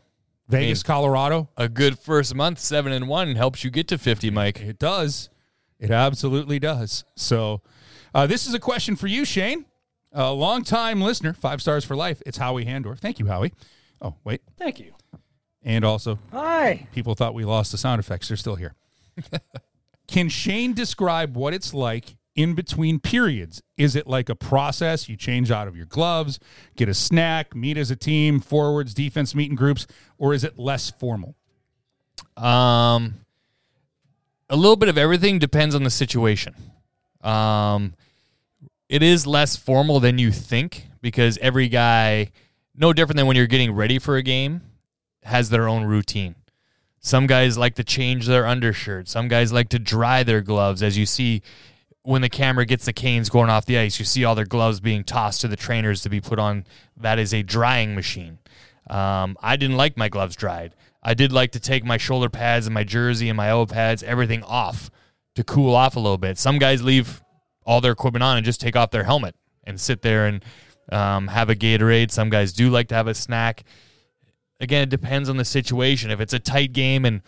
[0.48, 4.60] Vegas, Colorado, a good first month, seven and one, helps you get to fifty, Mike.
[4.60, 5.30] It does.
[5.80, 7.04] It absolutely does.
[7.16, 7.62] So,
[8.14, 9.64] uh, this is a question for you, Shane,
[10.12, 12.22] a longtime listener, five stars for life.
[12.26, 12.98] It's Howie Handor.
[12.98, 13.52] Thank you, Howie.
[14.02, 14.42] Oh, wait.
[14.58, 14.92] Thank you.
[15.62, 16.86] And also, Hi.
[16.92, 18.28] people thought we lost the sound effects.
[18.28, 18.74] They're still here.
[20.06, 23.62] Can Shane describe what it's like in between periods?
[23.76, 25.08] Is it like a process?
[25.08, 26.40] You change out of your gloves,
[26.76, 29.86] get a snack, meet as a team, forwards, defense, meet in groups,
[30.18, 31.36] or is it less formal?
[32.36, 33.14] Um,
[34.50, 36.54] a little bit of everything depends on the situation.
[37.22, 37.94] Um,
[38.88, 42.32] it is less formal than you think because every guy,
[42.74, 44.62] no different than when you're getting ready for a game,
[45.22, 46.34] has their own routine.
[46.98, 49.08] Some guys like to change their undershirt.
[49.08, 50.82] Some guys like to dry their gloves.
[50.82, 51.42] As you see
[52.02, 54.80] when the camera gets the canes going off the ice, you see all their gloves
[54.80, 56.66] being tossed to the trainers to be put on.
[56.96, 58.38] That is a drying machine.
[58.88, 60.74] Um, I didn't like my gloves dried.
[61.02, 64.02] I did like to take my shoulder pads and my jersey and my elbow pads,
[64.02, 64.90] everything off
[65.34, 66.38] to cool off a little bit.
[66.38, 67.22] Some guys leave
[67.64, 69.34] all their equipment on and just take off their helmet
[69.64, 70.44] and sit there and
[70.90, 72.10] um, have a Gatorade.
[72.10, 73.64] Some guys do like to have a snack.
[74.60, 76.10] Again, it depends on the situation.
[76.10, 77.22] If it's a tight game and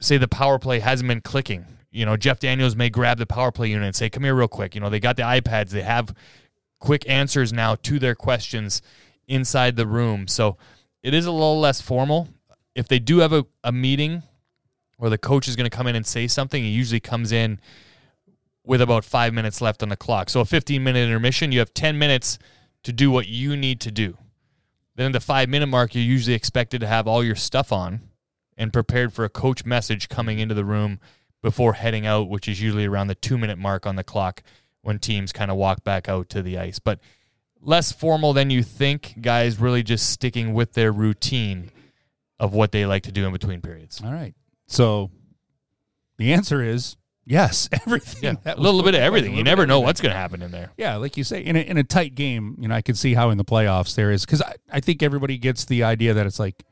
[0.00, 3.50] say the power play hasn't been clicking, you know, Jeff Daniels may grab the power
[3.50, 5.70] play unit and say, "Come here, real quick." You know, they got the iPads.
[5.70, 6.14] They have
[6.80, 8.82] quick answers now to their questions
[9.26, 10.28] inside the room.
[10.28, 10.56] So
[11.02, 12.28] it is a little less formal.
[12.74, 14.22] If they do have a, a meeting
[14.98, 17.60] or the coach is going to come in and say something, he usually comes in
[18.64, 20.30] with about five minutes left on the clock.
[20.30, 22.38] So a 15 minute intermission, you have 10 minutes
[22.82, 24.16] to do what you need to do.
[24.96, 28.00] Then at the five minute mark, you're usually expected to have all your stuff on
[28.56, 31.00] and prepared for a coach message coming into the room
[31.42, 34.42] before heading out, which is usually around the two minute mark on the clock
[34.82, 36.78] when teams kind of walk back out to the ice.
[36.78, 37.00] But
[37.60, 39.16] less formal than you think.
[39.20, 41.70] Guys really just sticking with their routine
[42.38, 44.00] of what they like to do in between periods.
[44.04, 44.34] All right.
[44.66, 45.10] So
[46.18, 47.68] the answer is yes.
[47.86, 48.38] Everything.
[48.44, 49.34] Yeah, a little bit of everything.
[49.34, 50.70] You never know what's going to happen in there.
[50.76, 53.14] Yeah, like you say, in a, in a tight game, you know, I could see
[53.14, 56.26] how in the playoffs there is because I, I think everybody gets the idea that
[56.26, 56.64] it's like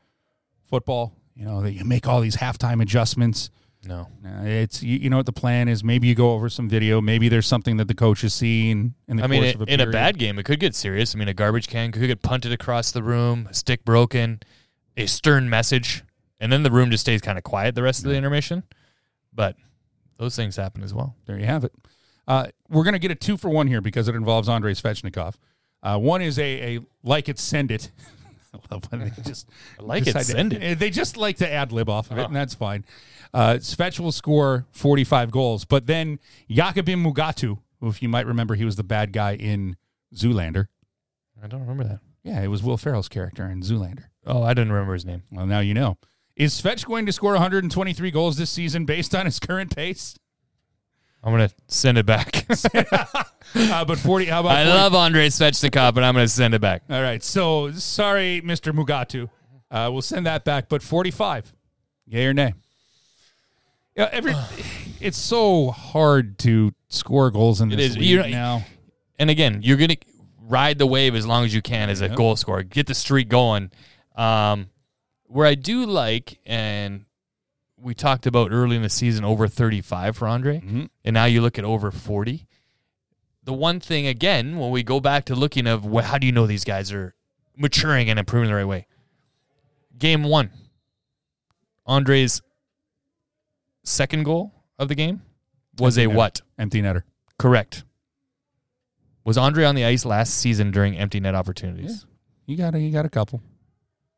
[0.69, 3.49] football, you know, that you make all these halftime adjustments.
[3.85, 4.07] No.
[4.43, 5.83] It's you, you know what the plan is.
[5.83, 7.01] Maybe you go over some video.
[7.01, 9.67] Maybe there's something that the coach has seen in the I mean, course in of
[9.67, 11.13] a in a bad game, it could get serious.
[11.13, 14.39] I mean, a garbage can could get punted across the room, a stick broken,
[14.97, 16.03] a stern message,
[16.39, 18.63] and then the room just stays kind of quiet the rest of the intermission.
[19.33, 19.55] But
[20.17, 21.15] those things happen as well.
[21.25, 21.73] There you have it.
[22.27, 25.35] Uh, we're going to get a two for one here because it involves Andrei Svechnikov.
[25.81, 27.91] Uh, one is a, a like it, send it.
[28.53, 30.61] I love when they just like it, decide to- send it.
[30.63, 32.25] eh, They just like to ad lib off of it, Oh.
[32.25, 32.85] and that's fine.
[33.33, 36.19] Uh, Svech will score 45 goals, but then
[36.49, 39.75] Jacobim Mugatu, who, if you might remember, he was the bad guy in
[40.13, 40.67] Zoolander.
[41.43, 41.99] I don't remember that.
[42.23, 44.05] Yeah, it was Will Ferrell's character in Zoolander.
[44.25, 45.23] Oh, I didn't remember his name.
[45.31, 45.97] Well, now you know.
[46.35, 50.15] Is Svech going to score 123 goals this season based on his current pace?
[51.23, 52.45] I'm gonna send it back.
[53.55, 56.61] Uh, but 40, how about I 40 love Andrei Svechnikov, but I'm gonna send it
[56.61, 56.81] back.
[56.89, 57.21] All right.
[57.21, 58.73] So sorry, Mr.
[58.73, 59.29] Mugatu.
[59.69, 60.69] Uh, we'll send that back.
[60.69, 61.53] But 45,
[62.07, 62.55] yay or nay?
[63.95, 64.33] Yeah, every
[64.99, 67.97] it's so hard to score goals in this is.
[67.97, 68.65] league now.
[69.19, 69.97] And again, you're gonna
[70.45, 72.17] ride the wave as long as you can as a Yep.
[72.17, 72.63] goal scorer.
[72.63, 73.71] Get the streak going.
[74.15, 74.69] Um,
[75.25, 77.05] where I do like, and
[77.77, 80.89] we talked about early in the season, over 35 for Andre, Mhm.
[81.03, 82.45] and now you look at over 40.
[83.43, 86.31] The one thing again, when we go back to looking of well, how do you
[86.31, 87.15] know these guys are
[87.57, 88.87] maturing and improving the right way?
[89.97, 90.51] Game one,
[91.85, 92.41] Andre's
[93.83, 95.21] second goal of the game
[95.77, 96.13] was a netter.
[96.15, 96.41] what?
[96.57, 97.03] Empty netter.
[97.37, 97.83] Correct.
[99.25, 102.05] Was Andre on the ice last season during empty net opportunities?
[102.45, 103.41] You got a, you got a couple.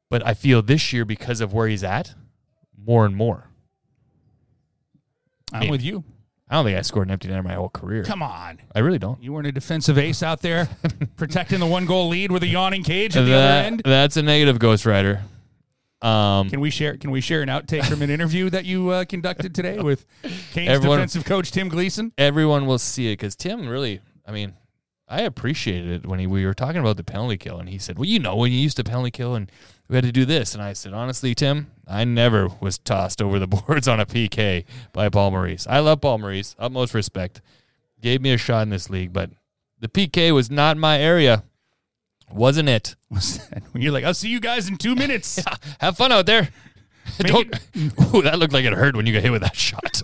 [0.09, 2.13] But I feel this year because of where he's at,
[2.77, 3.49] more and more.
[5.53, 5.71] I'm Maybe.
[5.71, 6.03] with you.
[6.49, 8.03] I don't think I scored an empty net in my whole career.
[8.03, 8.59] Come on.
[8.75, 9.21] I really don't.
[9.21, 10.69] You weren't a defensive ace out there
[11.17, 13.81] protecting the one goal lead with a yawning cage at the other end.
[13.83, 15.21] That's a negative Ghost Rider.
[16.01, 16.97] Um, Can we share?
[16.97, 20.05] Can we share an outtake from an interview that you uh, conducted today with
[20.51, 22.11] Canes' Everyone- defensive coach Tim Gleason?
[22.17, 24.53] everyone will see it because Tim really, I mean,
[25.07, 27.97] I appreciated it when he, we were talking about the penalty kill, and he said,
[27.97, 29.51] "Well, you know, when you used to penalty kill, and
[29.87, 33.37] we had to do this," and I said, "Honestly, Tim, I never was tossed over
[33.37, 35.67] the boards on a PK by Paul Maurice.
[35.67, 37.41] I love Paul Maurice, utmost respect.
[38.01, 39.29] Gave me a shot in this league, but
[39.79, 41.43] the PK was not my area,
[42.31, 42.95] wasn't it?
[43.71, 45.39] when you're like, I'll see you guys in two minutes.
[45.79, 46.49] Have fun out there.
[47.19, 47.47] Don't.
[48.15, 50.01] Ooh, that looked like it hurt when you got hit with that shot.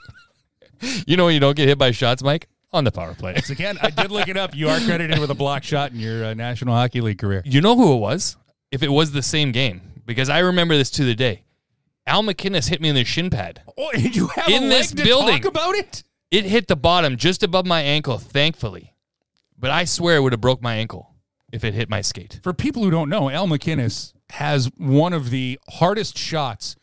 [1.08, 3.34] you know when you don't get hit by shots, Mike, on the power play.
[3.34, 4.56] Once again, I did look it up.
[4.56, 7.42] You are credited with a block shot in your uh, National Hockey League career.
[7.46, 8.38] You know who it was?
[8.72, 11.44] If it was the same game, because I remember this to the day.
[12.08, 13.62] Al MacInnis hit me in the shin pad.
[13.78, 15.42] Oh, and you have In a this leg to building.
[15.42, 16.04] talk about it?
[16.32, 18.96] It hit the bottom just above my ankle, thankfully.
[19.58, 21.14] But I swear it would have broke my ankle
[21.52, 22.40] if it hit my skate.
[22.42, 26.76] For people who don't know, Al MacInnis has one of the hardest shots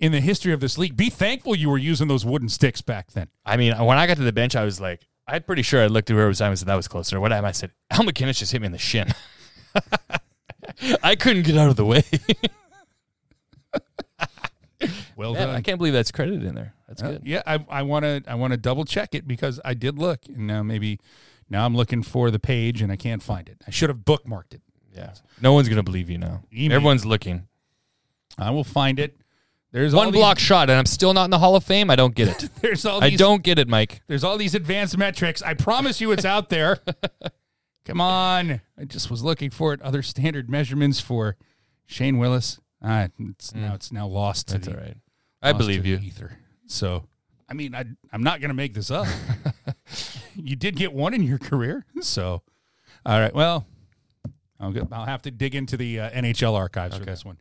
[0.00, 0.96] in the history of this league.
[0.96, 3.28] Be thankful you were using those wooden sticks back then.
[3.44, 5.86] I mean, when I got to the bench, I was like, I'm pretty sure I
[5.86, 7.18] looked at whoever was and said that was closer.
[7.18, 7.32] What?
[7.32, 9.08] I said, Al MacInnis just hit me in the shin.
[11.02, 12.02] I couldn't get out of the way.
[15.16, 15.56] Well Man, done.
[15.56, 16.74] I can't believe that's credited in there.
[16.86, 17.22] That's Uh, good.
[17.24, 20.20] yeah, I I want to I want to double check it because I did look,
[20.28, 21.00] and now maybe
[21.48, 23.56] now I'm looking for the page and I can't find it.
[23.66, 24.60] I should have bookmarked it.
[24.94, 25.14] Yeah.
[25.40, 26.42] No one's going to believe you now.
[26.54, 26.76] Email.
[26.76, 27.48] Everyone's looking.
[28.36, 29.16] I will find it.
[29.76, 31.90] There's One these- block shot, and I'm still not in the Hall of Fame.
[31.90, 32.48] I don't get it.
[32.62, 34.00] There's all I don't get it, Mike.
[34.06, 35.42] There's all these advanced metrics.
[35.42, 36.78] I promise you, it's out there.
[37.84, 38.62] Come on.
[38.78, 39.82] I just was looking for it.
[39.82, 41.36] Other standard measurements for
[41.84, 42.58] Shane Willis.
[42.82, 44.96] Ah, it's now it's now lost to That's the, all right.
[45.42, 45.98] I believe you.
[45.98, 46.38] Ether.
[46.66, 47.04] So,
[47.46, 49.06] I mean, I I'm not going to make this up.
[50.34, 52.40] you did get one in your career, so
[53.04, 53.34] all right.
[53.34, 53.66] Well,
[54.58, 57.36] I'll get, I'll have to dig into the uh, NHL archives for this one.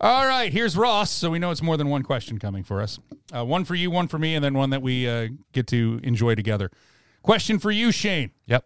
[0.00, 1.10] All right, here's Ross.
[1.10, 2.98] So we know it's more than one question coming for us.
[3.34, 6.00] Uh, one for you, one for me, and then one that we uh, get to
[6.02, 6.70] enjoy together.
[7.22, 8.30] Question for you, Shane.
[8.46, 8.64] Yep.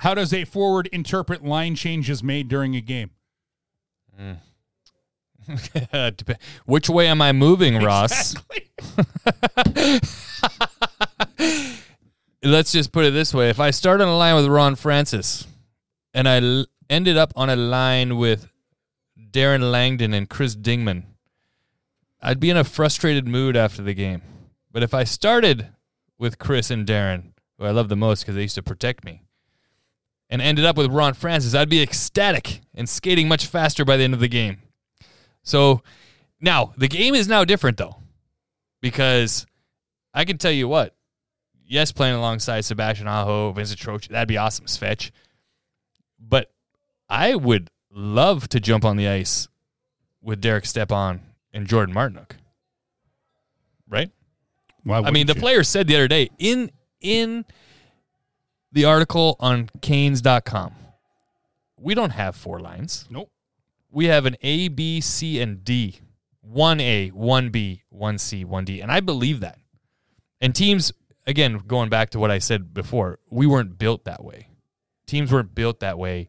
[0.00, 3.10] How does a forward interpret line changes made during a game?
[5.92, 8.34] Dep- Which way am I moving, Ross?
[8.34, 10.00] Exactly.
[12.42, 15.46] let's just put it this way: if I start on a line with Ron Francis,
[16.14, 18.48] and I l- ended up on a line with
[19.36, 21.02] Darren Langdon and Chris Dingman,
[22.22, 24.22] I'd be in a frustrated mood after the game.
[24.72, 25.68] But if I started
[26.18, 29.24] with Chris and Darren, who I love the most because they used to protect me,
[30.30, 34.04] and ended up with Ron Francis, I'd be ecstatic and skating much faster by the
[34.04, 34.62] end of the game.
[35.42, 35.82] So
[36.40, 37.96] now the game is now different though,
[38.80, 39.44] because
[40.14, 40.96] I can tell you what,
[41.62, 45.10] yes, playing alongside Sebastian Aho, Vincent Trocheck, that'd be awesome, Svetch.
[46.18, 46.50] But
[47.10, 49.48] I would love to jump on the ice
[50.22, 51.22] with Derek Stepan
[51.52, 52.32] and Jordan Martinook.
[53.88, 54.10] Right?
[54.84, 55.40] Why I mean, the you?
[55.40, 56.70] player said the other day in
[57.00, 57.44] in
[58.70, 60.74] the article on Canes.com,
[61.78, 63.06] we don't have four lines.
[63.10, 63.30] Nope.
[63.90, 66.00] We have an A, B, C, and D.
[66.42, 68.80] One A, one B, one C, one D.
[68.80, 69.58] And I believe that.
[70.40, 70.92] And teams,
[71.26, 74.48] again, going back to what I said before, we weren't built that way.
[75.06, 76.28] Teams weren't built that way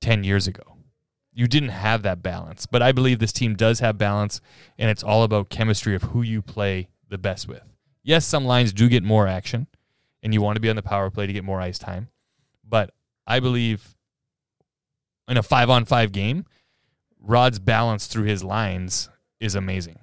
[0.00, 0.77] 10 years ago.
[1.38, 2.66] You didn't have that balance.
[2.66, 4.40] But I believe this team does have balance,
[4.76, 7.62] and it's all about chemistry of who you play the best with.
[8.02, 9.68] Yes, some lines do get more action,
[10.20, 12.08] and you want to be on the power play to get more ice time.
[12.68, 12.90] But
[13.24, 13.94] I believe
[15.28, 16.44] in a five on five game,
[17.20, 19.08] Rod's balance through his lines
[19.38, 20.00] is amazing.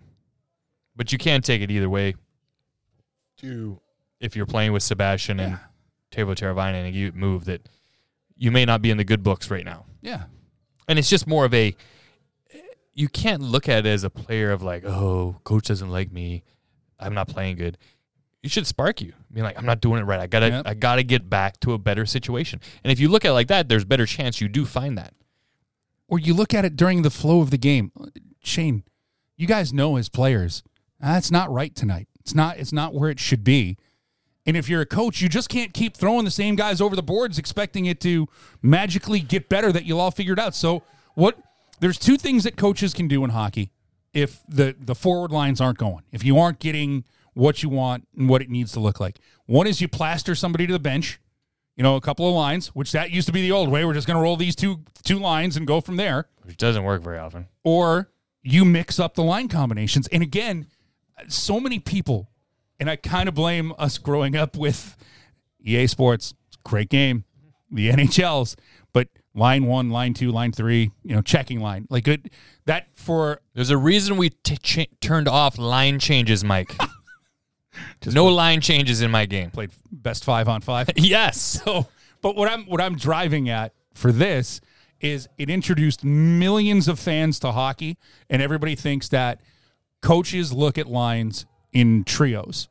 [0.96, 2.16] But you can't take it either way.
[3.40, 3.82] To
[4.22, 5.60] if you're playing with Sebastian and
[6.12, 7.68] Teuvo Teravainen and you move that
[8.38, 9.84] you may not be in the good books right now.
[10.02, 10.24] Yeah.
[10.88, 11.76] And it's just more of a
[12.94, 16.44] you can't look at it as a player of like, oh, coach doesn't like me.
[17.00, 17.78] I'm not playing good.
[18.42, 19.14] It should spark you.
[19.34, 20.20] Being like, I'm not doing it right.
[20.20, 20.68] I gotta Yep.
[20.68, 22.62] I gotta get back to a better situation.
[22.84, 25.14] And if you look at it like that, there's better chance you do find that.
[26.08, 27.92] Or you look at it during the flow of the game.
[28.44, 28.84] Shane,
[29.36, 30.64] you guys know as players,
[31.00, 32.08] that's not right tonight.
[32.20, 33.78] It's not it's not where it should be.
[34.46, 37.04] And if you're a coach, you just can't keep throwing the same guys over the
[37.04, 38.28] boards expecting it to
[38.62, 40.54] magically get better that you'll all figured out.
[40.56, 40.84] So
[41.16, 41.38] what
[41.80, 43.72] there's two things that coaches can do in hockey
[44.14, 46.04] if the the forward lines aren't going.
[46.12, 49.20] If you aren't getting what you want and what it needs to look like.
[49.46, 51.20] One is you plaster somebody to the bench,
[51.76, 53.84] you know, a couple of lines, which that used to be the old way.
[53.84, 56.84] We're just going to roll these two two lines and go from there Which doesn't
[56.84, 57.48] work very often.
[57.64, 58.10] or
[58.42, 60.08] you mix up the line combinations.
[60.10, 60.68] And again,
[61.28, 62.30] so many people,
[62.80, 64.98] and I kind of blame us growing up with
[65.64, 67.24] EA Sports, great game,
[67.72, 68.56] the NHLs,
[68.94, 72.30] but line one, line two, line three, you know, checking line, like good
[72.66, 76.76] that for There's a reason we t- cha- turned off line changes, Mike.
[78.06, 79.52] no line changes in my game.
[79.52, 80.90] played best five on five.
[80.96, 81.62] Yes.
[81.66, 81.88] So,
[82.22, 84.62] but what I'm what I'm driving at for this
[85.00, 87.98] is it introduced millions of fans to hockey,
[88.30, 89.42] and everybody thinks that
[90.02, 91.46] coaches look at lines
[91.76, 92.70] in trios,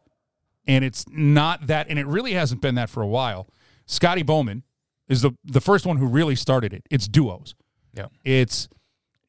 [0.66, 3.46] and it's not that, and it really hasn't been that for a while.
[3.86, 4.64] Scotty Bowman
[5.08, 6.82] is the the first one who really started it.
[6.90, 7.54] It's duos.
[7.92, 8.06] Yeah.
[8.24, 8.68] It's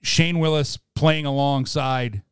[0.02, 2.24] Shane Willis playing alongside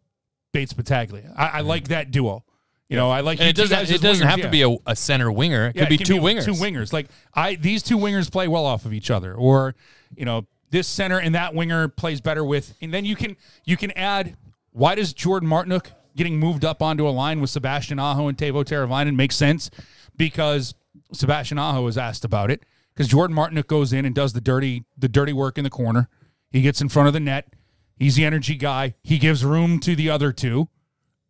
[0.53, 1.33] Bates Battaglia.
[1.37, 2.43] I, I like that duo.
[2.89, 4.45] You know, I like And it doesn't it doesn't wingers, have yeah.
[4.45, 5.67] to be a, a center winger.
[5.67, 6.45] It Yeah, could be can two wingers.
[6.45, 6.93] Two wingers.
[6.93, 9.75] Like I, these two wingers play well off of each other, or
[10.15, 12.75] you know, this center and that winger plays better with.
[12.81, 13.35] And then you can
[13.65, 14.37] you can add.
[14.71, 18.63] Why does Jordan Martinook getting moved up onto a line with Sebastian Aho and Teuvo
[18.63, 19.69] Teravainen makes sense?
[20.15, 20.73] Because
[21.11, 22.63] Sebastian Aho was asked about it.
[22.93, 26.09] Because Jordan Martinook goes in and does the dirty the dirty work in the corner.
[26.51, 27.53] He gets in front of the net.
[27.97, 28.93] He's the energy guy.
[29.01, 30.69] He gives room to the other two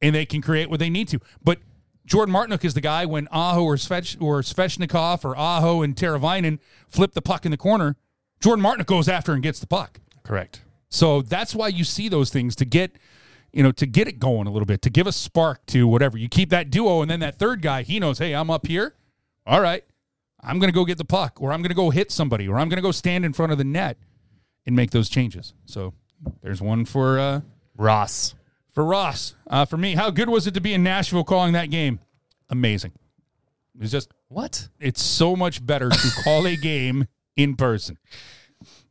[0.02, 1.20] and they can create what they need to.
[1.42, 1.60] But
[2.06, 6.60] Jordan Martinook is the guy when Aho or Svech, or Svechnikov or Aho and Teravainen
[6.90, 7.96] flip the puck in the corner.
[8.42, 10.02] Jordan Martinook goes after and gets the puck.
[10.24, 10.62] Correct.
[10.90, 12.98] So that's why you see those things to get,
[13.54, 16.18] you know, to get it going a little bit, to give a spark to whatever.
[16.18, 18.96] You keep that duo, and then that third guy, he knows, hey, I'm up here.
[19.46, 19.84] All right,
[20.42, 22.58] I'm going to go get the puck, or I'm going to go hit somebody, or
[22.58, 23.98] I'm going to go stand in front of the net
[24.66, 25.54] and make those changes.
[25.66, 25.94] So
[26.42, 27.42] there's one for uh,
[27.78, 28.34] Ross.
[28.72, 29.36] for Ross.
[29.48, 32.00] Uh, for me, how good was it to be in Nashville calling that game?
[32.50, 32.94] Amazing.
[33.80, 34.70] It's just, What?
[34.80, 37.98] it's so much better to call a game in person.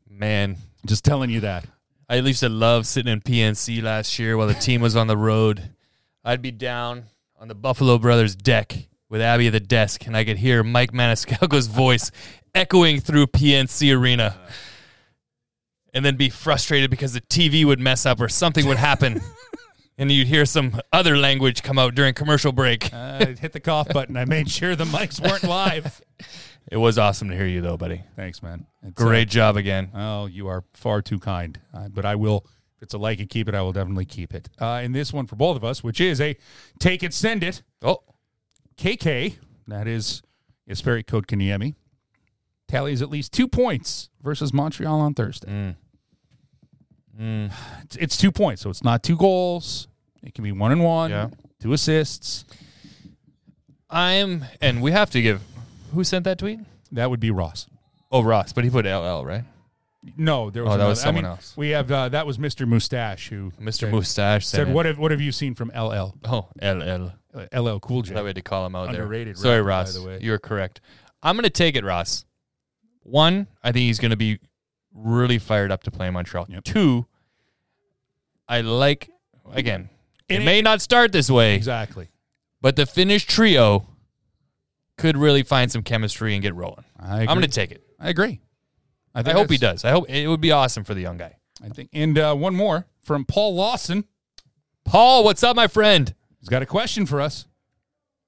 [0.09, 1.65] Man, Just telling you that.
[2.13, 5.17] I used to love sitting in PNC last year while the team was on the
[5.17, 5.71] road.
[6.23, 7.05] I'd be down
[7.41, 10.93] on the Buffalo Brothers deck with Abby at the desk, and I could hear Mike
[10.93, 12.11] Maniscalco's voice
[12.55, 14.37] echoing through PNC Arena.
[15.95, 19.23] And then be frustrated because the TV would mess up or something would happen.
[19.97, 22.93] and you'd hear some other language come out during commercial break.
[22.93, 24.19] Uh, I hit the cough button.
[24.19, 26.03] I made sure the mics weren't live.
[26.73, 28.03] It was awesome to hear you, though, buddy.
[28.17, 28.65] Thanks, man.
[28.83, 29.91] It's, uh, Great job again.
[29.95, 31.61] oh, you are far too kind.
[31.75, 32.47] Uh, but I will,
[32.79, 34.49] if it's a like and keep it, I will definitely keep it.
[34.59, 36.35] Uh, and this one for both of us, which is a
[36.79, 37.63] take it, send it.
[37.83, 37.99] Oh,
[38.79, 40.23] KK, that is
[40.67, 41.75] Jesperi Kotkaniemi
[42.69, 45.49] tallies at least two points versus Montreal on Thursday.
[45.51, 45.77] Mm.
[47.21, 47.53] Mm.
[47.83, 49.89] It's, it's two points, so it's not two goals.
[50.23, 51.29] It can be one and one, Yeah.
[51.61, 52.47] two assists.
[53.91, 55.43] I'm, and we have to give.
[55.93, 56.61] Who sent that tweet?
[56.93, 57.67] That would be Ross.
[58.11, 59.45] Oh, Ross, but he put LL right.
[60.17, 61.55] No, there was Oh, that another- was I someone mean, else.
[61.57, 62.67] We have uh, that was Mr.
[62.67, 63.73] Mustache who Mr.
[63.81, 67.13] said, Mustache said what have what have you seen from LL Oh, LL.
[67.35, 68.15] uh, LL Cool J?
[68.15, 69.43] That way to call him out Underrated there.
[69.43, 69.95] Sorry, rapper, by Ross.
[69.95, 70.19] the way.
[70.21, 70.81] You're correct.
[71.23, 72.25] I'm going to take it, Ross.
[73.05, 74.41] One, I think he's going to be
[74.93, 76.47] really fired up to play in Montreal.
[76.49, 76.65] Yep.
[76.65, 77.07] Two,
[78.49, 79.09] I like
[79.53, 79.89] again.
[80.29, 82.09] It And it- may not start this way, Exactly.
[82.61, 83.87] but the Finnish trio
[84.99, 86.85] could really find some chemistry and get rolling.
[86.99, 87.83] I I'm going to take it.
[87.99, 88.41] I agree.
[89.15, 89.85] I, I hope he does.
[89.85, 91.37] I hope it would be awesome for the young guy.
[91.65, 91.91] I think.
[91.93, 94.05] And uh, one more from Paul Lawson.
[94.85, 96.15] Paul, what's up, my friend?
[96.41, 97.47] He's got a question for us.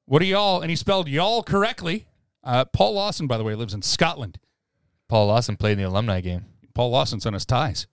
[0.06, 0.60] What are y'all?
[0.60, 2.06] And he spelled y'all correctly.
[2.44, 4.38] Uh, Paul Lawson, by the way, lives in Scotland.
[5.08, 6.44] Paul Lawson played in the alumni game
[6.74, 7.86] Paul Lawson sent us ties.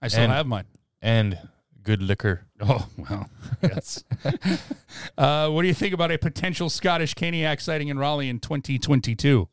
[0.00, 0.64] I still And- have mine.
[1.02, 1.38] and
[1.82, 2.46] good liquor.
[2.66, 3.30] Oh well,
[3.62, 4.02] yes.
[5.18, 9.48] uh, what do you think about a potential Scottish Caniac sighting in Raleigh in 2022?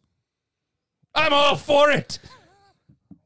[1.13, 2.17] I'm all for it.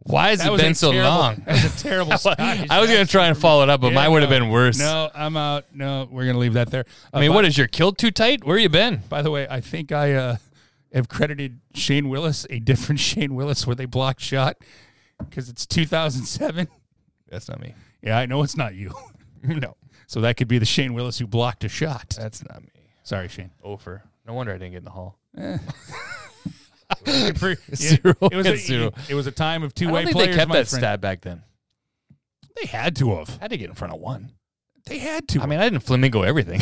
[0.03, 1.35] Why has That it been so terrible- long?
[1.45, 2.67] That was a terrible Scottish.
[2.69, 4.39] I was going to try and follow it up, but Yeah, mine would have no.
[4.39, 4.79] been worse.
[4.79, 5.65] No, I'm out.
[5.73, 6.85] No, we're gonna leave that there.
[7.13, 8.43] Uh, I mean, what is your kilt too tight?
[8.43, 9.01] Where you been?
[9.07, 10.37] By the way, I think I uh,
[10.93, 14.57] have credited Shane Willis a different Shane Willis where they blocked shot
[15.19, 16.67] because it's 2007.
[17.29, 17.75] That's not me.
[18.01, 18.93] Yeah, I know it's not you.
[19.43, 19.75] no,
[20.07, 22.15] So that could be the Shane Willis who blocked a shot.
[22.19, 22.69] that's not me.
[23.03, 23.51] Sorry, Shane.
[23.63, 24.03] Ofer.
[24.27, 25.17] No wonder I didn't get in the hall.
[25.37, 25.57] Eh.
[27.33, 28.91] For- Zero it, was a, and zero.
[29.07, 30.29] it was a time of I don't two-way think players.
[30.31, 30.81] they kept my that friend.
[30.81, 31.43] stat back then.
[32.59, 33.29] They had to have.
[33.39, 34.31] I had to get in front of one.
[34.85, 35.41] They had to.
[35.41, 36.61] I mean, I didn't flamingo everything.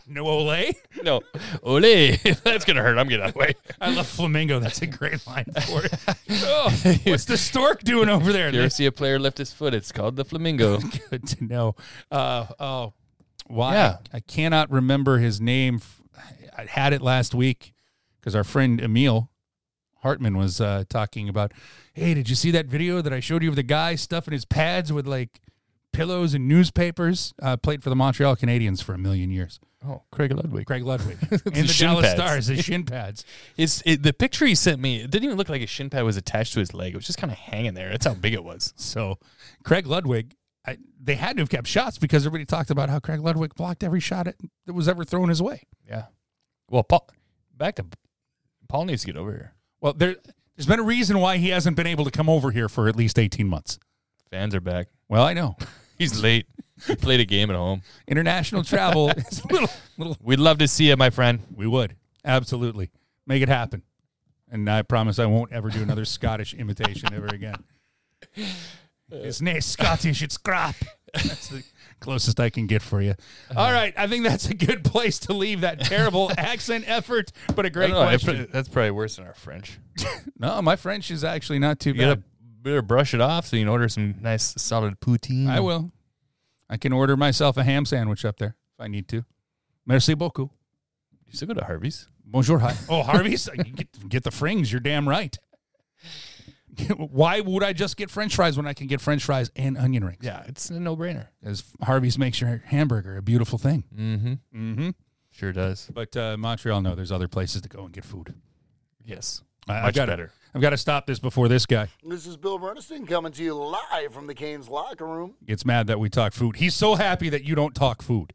[0.06, 0.72] no Ole.
[1.02, 1.20] no,
[1.62, 1.80] ole,
[2.44, 2.98] that's gonna hurt.
[2.98, 3.54] I'm getting out of the way.
[3.80, 4.58] I love flamingo.
[4.58, 5.94] That's a great line for it.
[6.44, 6.70] Oh,
[7.04, 8.50] what's the stork doing over there?
[8.50, 9.74] You ever see a player lift his foot?
[9.74, 10.78] It's called the flamingo.
[11.10, 11.76] Good to know.
[12.10, 12.94] Uh, oh,
[13.46, 13.74] why?
[13.74, 13.96] Yeah.
[14.12, 15.80] I cannot remember his name.
[16.56, 17.74] I had it last week
[18.18, 19.30] because our friend Emil
[20.02, 21.52] Hartman was uh, talking about.
[21.94, 24.44] Hey, did you see that video that I showed you of the guy stuffing his
[24.44, 25.40] pads with like
[25.92, 27.34] pillows and newspapers?
[27.40, 29.60] Uh, played for the Montreal Canadiens for a million years.
[29.86, 30.66] Oh, Craig Ludwig.
[30.66, 32.20] Craig Ludwig and the shin Dallas pads.
[32.20, 33.24] Stars, his shin pads.
[33.56, 35.02] It's it, the picture he sent me.
[35.02, 36.92] It didn't even look like his shin pad was attached to his leg.
[36.92, 37.90] It was just kind of hanging there.
[37.90, 38.72] That's how big it was.
[38.76, 39.18] So,
[39.64, 40.34] Craig Ludwig,
[40.66, 43.82] I, they had to have kept shots because everybody talked about how Craig Ludwig blocked
[43.82, 45.62] every shot it, that was ever thrown his way.
[45.88, 46.04] Yeah.
[46.70, 47.08] Well, Paul,
[47.56, 47.86] back to
[48.68, 49.54] Paul needs to get over here.
[49.80, 50.16] Well, there,
[50.56, 52.96] there's been a reason why he hasn't been able to come over here for at
[52.96, 53.78] least 18 months.
[54.30, 54.88] Fans are back.
[55.08, 55.56] Well, I know.
[55.98, 56.46] He's late.
[56.86, 57.82] He played a game at home.
[58.08, 59.68] International travel is a little,
[59.98, 60.16] little.
[60.20, 61.40] We'd love to see you, my friend.
[61.54, 61.96] We would.
[62.24, 62.90] Absolutely.
[63.26, 63.82] Make it happen.
[64.50, 67.56] And I promise I won't ever do another Scottish imitation ever again.
[69.10, 70.76] It's nae Scottish, it's crap.
[71.14, 71.62] That's the
[72.00, 73.10] closest I can get for you.
[73.50, 73.60] Uh-huh.
[73.60, 73.92] All right.
[73.96, 77.70] I think that's a good place to leave that terrible accent effort, but a I
[77.70, 78.48] great don't know, question.
[78.52, 79.78] that's probably worse than our French.
[80.38, 82.06] No, my French is actually not too You bad.
[82.08, 82.22] gotta
[82.62, 85.46] better brush it off so you can order some nice solid poutine.
[85.48, 85.92] I will.
[86.72, 89.26] I can order myself a ham sandwich up there if I need to.
[89.84, 90.50] Merci beaucoup.
[91.26, 92.08] You still go to Harvey's?
[92.24, 92.60] Bonjour.
[92.60, 92.74] Hi.
[92.88, 93.46] Oh, Harvey's.
[93.74, 94.72] Get, get the frings.
[94.72, 95.36] You're damn right.
[96.96, 100.02] Why would I just get French fries when I can get French fries and onion
[100.02, 100.20] rings?
[100.22, 101.26] Yeah, it's a no brainer.
[101.42, 103.84] Because Harvey's makes your hamburger a beautiful thing.
[103.94, 104.32] Mm-hmm.
[104.56, 104.90] Mm-hmm.
[105.30, 105.90] Sure does.
[105.92, 108.32] But uh, Montreal, no, there's other places to go and get food.
[109.04, 109.42] Yes.
[109.68, 110.32] I, Much got better.
[110.54, 113.54] I've got to stop this before this guy This is Bill Bernstein coming to you
[113.54, 115.34] live from the Canes locker room.
[115.46, 116.56] gets mad that we talk food.
[116.56, 118.34] He's so happy that you don't talk food,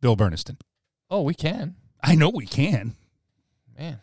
[0.00, 0.58] Bill Berniston.
[1.10, 1.76] Oh, we can.
[2.02, 2.94] I know we can.
[3.78, 4.00] Man.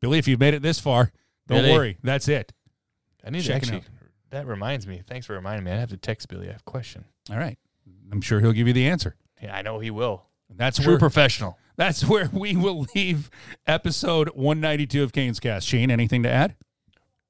[0.00, 1.12] Billy, if you've made it this far,
[1.48, 1.72] don't Billy.
[1.72, 1.98] worry.
[2.02, 2.52] That's it.
[3.24, 3.82] I need to Check it actually
[4.32, 5.02] that reminds me.
[5.06, 5.70] Thanks for reminding me.
[5.70, 6.48] I have to text Billy.
[6.48, 7.04] I have a question.
[7.30, 7.58] All right.
[8.10, 9.14] I'm sure he'll give you the answer.
[9.40, 10.24] Yeah, I know he will.
[10.54, 11.58] That's True where professional.
[11.76, 13.30] that's where we will leave
[13.66, 15.66] episode 192 of Canes Cast.
[15.68, 16.56] Shane, anything to add?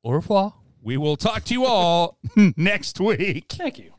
[0.05, 0.55] Au revoir.
[0.83, 2.19] We will talk to you all
[2.57, 3.53] next week.
[3.53, 3.93] Thank you.